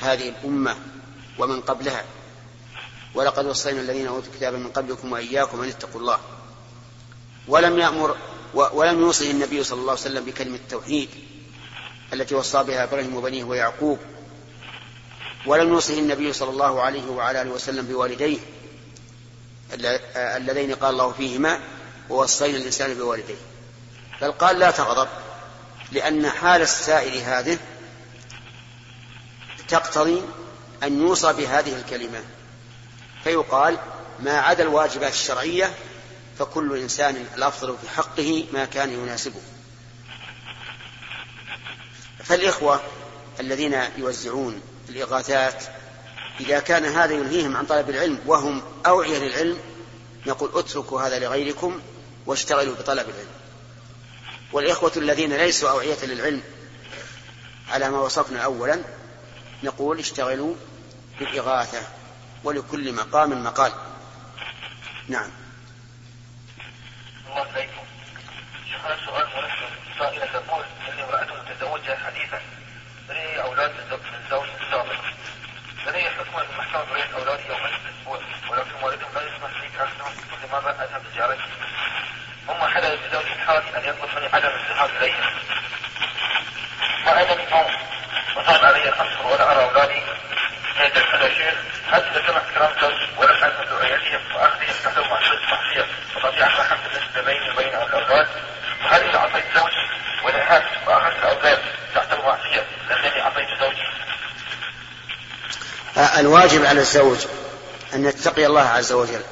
هذه 0.00 0.28
الأمة 0.28 0.76
ومن 1.38 1.60
قبلها. 1.60 2.04
ولقد 3.14 3.46
وصينا 3.46 3.80
الذين 3.80 4.06
أوتوا 4.06 4.32
الكتاب 4.32 4.54
من 4.54 4.68
قبلكم 4.68 5.12
وإياكم 5.12 5.62
أن 5.62 5.68
اتقوا 5.68 6.00
الله. 6.00 6.18
ولم 7.48 7.78
يأمر 7.78 8.16
ولم 8.54 9.00
يوصه 9.00 9.30
النبي 9.30 9.64
صلى 9.64 9.80
الله 9.80 9.90
عليه 9.90 10.00
وسلم 10.00 10.24
بكلمة 10.24 10.56
التوحيد 10.56 11.08
التي 12.12 12.34
وصى 12.34 12.64
بها 12.64 12.84
إبراهيم 12.84 13.16
وبنيه 13.16 13.44
ويعقوب. 13.44 13.98
ولم 15.46 15.68
يوصه 15.68 15.98
النبي 15.98 16.32
صلى 16.32 16.50
الله 16.50 16.82
عليه 16.82 17.10
وعلى 17.10 17.42
آله 17.42 17.50
وسلم 17.50 17.86
بوالديه 17.86 18.38
اللذين 20.16 20.74
قال 20.74 20.90
الله 20.90 21.12
فيهما 21.12 21.60
ووصينا 22.10 22.56
الإنسان 22.56 22.94
بوالديه. 22.94 23.36
بل 24.20 24.32
قال 24.32 24.58
لا 24.58 24.70
تغضب 24.70 25.08
لأن 25.92 26.30
حال 26.30 26.62
السائل 26.62 27.18
هذه 27.18 27.58
تقتضي 29.68 30.22
أن 30.82 31.00
يوصى 31.00 31.32
بهذه 31.32 31.76
الكلمة. 31.76 32.22
فيقال 33.24 33.78
ما 34.20 34.38
عدا 34.38 34.62
الواجبات 34.62 35.12
الشرعية 35.12 35.74
فكل 36.38 36.78
إنسان 36.78 37.26
الأفضل 37.36 37.76
في 37.82 37.88
حقه 37.88 38.44
ما 38.52 38.64
كان 38.64 38.92
يناسبه. 38.92 39.40
فالإخوة 42.24 42.80
الذين 43.40 43.80
يوزعون 43.96 44.62
الإغاثات 44.88 45.64
إذا 46.40 46.60
كان 46.60 46.84
هذا 46.84 47.14
ينهيهم 47.14 47.56
عن 47.56 47.66
طلب 47.66 47.90
العلم 47.90 48.18
وهم 48.26 48.62
أوعية 48.86 49.18
للعلم 49.18 49.58
نقول 50.26 50.50
اتركوا 50.54 51.00
هذا 51.02 51.18
لغيركم 51.18 51.80
واشتغلوا 52.26 52.74
بطلب 52.74 53.08
العلم. 53.08 53.30
والإخوة 54.52 54.92
الذين 54.96 55.32
ليسوا 55.32 55.70
أوعية 55.70 56.04
للعلم 56.04 56.42
على 57.68 57.90
ما 57.90 58.00
وصفنا 58.00 58.40
أولا 58.40 58.82
نقول 59.62 59.98
اشتغلوا 59.98 60.54
بالإغاثة 61.18 61.82
ولكل 62.44 62.92
مقام 62.92 63.44
مقال. 63.44 63.72
نعم. 65.08 65.30
الله 67.28 67.42
هذا 68.84 68.96
سؤال. 69.06 70.57
وأنا 87.18 87.32
اليوم 87.32 87.66
وصعب 88.36 88.64
علي 88.64 88.88
الامر 88.88 89.26
ولا 89.26 89.52
أرى 89.52 89.64
أولادي 89.64 90.02
كيف 90.78 91.14
هذا 91.14 91.28
شيخ 91.28 91.54
حتى 91.92 92.36
احترام 92.36 92.72
زوجي 92.80 93.08
ولم 93.18 93.44
ألزم 93.44 93.74
ذريتهم 93.74 94.20
واخذهم 94.34 94.74
تحت 94.84 94.98
معصية؟ 94.98 95.86
وقطيعة 96.16 96.46
الرحم 96.46 96.76
بالنسبة 96.76 97.22
بيني 97.22 97.50
وبين 97.50 97.68
الأولاد. 97.68 98.28
وهل 98.84 99.08
إذا 99.08 99.18
أعطيت 99.18 99.44
زوجي 99.54 99.88
ونهات 100.24 100.62
وأخذت 100.86 101.16
الأولاد 101.18 101.58
تحت 101.94 102.12
المعصية 102.12 102.66
لانني 102.88 103.22
أعطيت 103.22 103.48
زوجي 103.60 103.88
الواجب 106.18 106.64
على 106.64 106.80
الزوج 106.80 107.18
أن 107.94 108.04
يتقي 108.04 108.46
الله 108.46 108.68
عز 108.68 108.92
وجل 108.92 109.22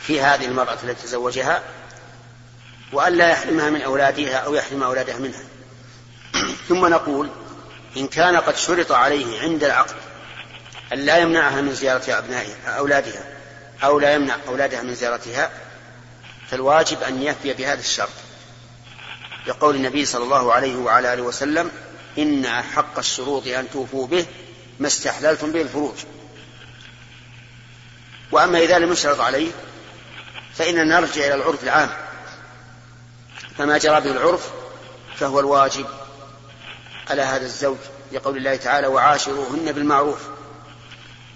في 0.00 0.20
هذه 0.20 0.44
المرأة 0.44 0.78
التي 0.84 1.02
تزوجها 1.02 1.62
وأن 2.92 3.12
لا 3.12 3.28
يحرمها 3.30 3.70
من 3.70 3.82
أولادها 3.82 4.36
أو 4.36 4.54
يحرم 4.54 4.82
أولادها 4.82 5.18
منها. 5.18 5.55
ثم 6.68 6.86
نقول 6.86 7.30
إن 7.96 8.06
كان 8.06 8.36
قد 8.36 8.56
شرط 8.56 8.92
عليه 8.92 9.40
عند 9.40 9.64
العقد 9.64 9.94
أن 10.92 10.98
لا 10.98 11.16
يمنعها 11.16 11.60
من 11.60 11.74
زيارة 11.74 12.18
أبنائها 12.18 12.70
أولادها 12.78 13.24
أو 13.84 13.98
لا 13.98 14.14
يمنع 14.14 14.36
أولادها 14.48 14.82
من 14.82 14.94
زيارتها 14.94 15.50
فالواجب 16.50 17.02
أن 17.02 17.22
يفي 17.22 17.52
بهذا 17.54 17.80
الشرط. 17.80 18.08
لقول 19.46 19.76
النبي 19.76 20.04
صلى 20.04 20.24
الله 20.24 20.52
عليه 20.52 20.76
وعلى 20.76 21.12
آله 21.12 21.22
وسلم 21.22 21.70
إن 22.18 22.46
حق 22.46 22.98
الشروط 22.98 23.46
أن 23.46 23.70
توفوا 23.70 24.06
به 24.06 24.26
ما 24.80 24.86
استحللتم 24.86 25.52
به 25.52 25.62
الفروج. 25.62 25.94
وأما 28.32 28.58
إذا 28.58 28.78
لم 28.78 28.92
يشترط 28.92 29.20
عليه 29.20 29.50
فإننا 30.54 31.00
نرجع 31.00 31.24
إلى 31.26 31.34
العرف 31.34 31.64
العام. 31.64 31.90
فما 33.58 33.78
جرى 33.78 34.00
به 34.00 34.10
العرف 34.10 34.50
فهو 35.16 35.40
الواجب 35.40 35.86
على 37.10 37.22
هذا 37.22 37.44
الزوج 37.44 37.76
لقول 38.12 38.36
الله 38.36 38.56
تعالى 38.56 38.86
وعاشروهن 38.86 39.72
بالمعروف 39.72 40.20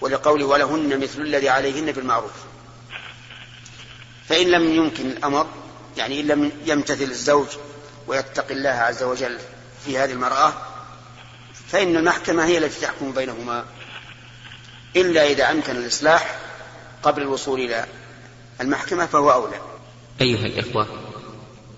ولقوله 0.00 0.44
ولهن 0.44 1.00
مثل 1.00 1.20
الذي 1.20 1.48
عليهن 1.48 1.92
بالمعروف 1.92 2.32
فإن 4.28 4.46
لم 4.46 4.74
يمكن 4.74 5.06
الأمر 5.06 5.46
يعني 5.96 6.20
إن 6.20 6.26
لم 6.26 6.52
يمتثل 6.66 7.04
الزوج 7.04 7.46
ويتقي 8.06 8.54
الله 8.54 8.70
عز 8.70 9.02
وجل 9.02 9.38
في 9.84 9.98
هذه 9.98 10.12
المرأة 10.12 10.52
فإن 11.68 11.96
المحكمة 11.96 12.44
هي 12.44 12.58
التي 12.58 12.80
تحكم 12.80 13.12
بينهما 13.12 13.64
إلا 14.96 15.26
إذا 15.26 15.50
أمكن 15.50 15.76
الإصلاح 15.76 16.38
قبل 17.02 17.22
الوصول 17.22 17.60
إلى 17.60 17.86
المحكمة 18.60 19.06
فهو 19.06 19.32
أولى. 19.32 19.60
أيها 20.20 20.46
الإخوة 20.46 20.88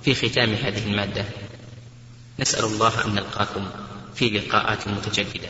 في 0.02 0.14
ختام 0.14 0.54
هذه 0.54 0.86
المادة 0.86 1.24
نسأل 2.42 2.64
الله 2.64 3.04
أن 3.04 3.14
نلقاكم 3.14 3.66
في 4.14 4.30
لقاءات 4.30 4.88
متجددة. 4.88 5.48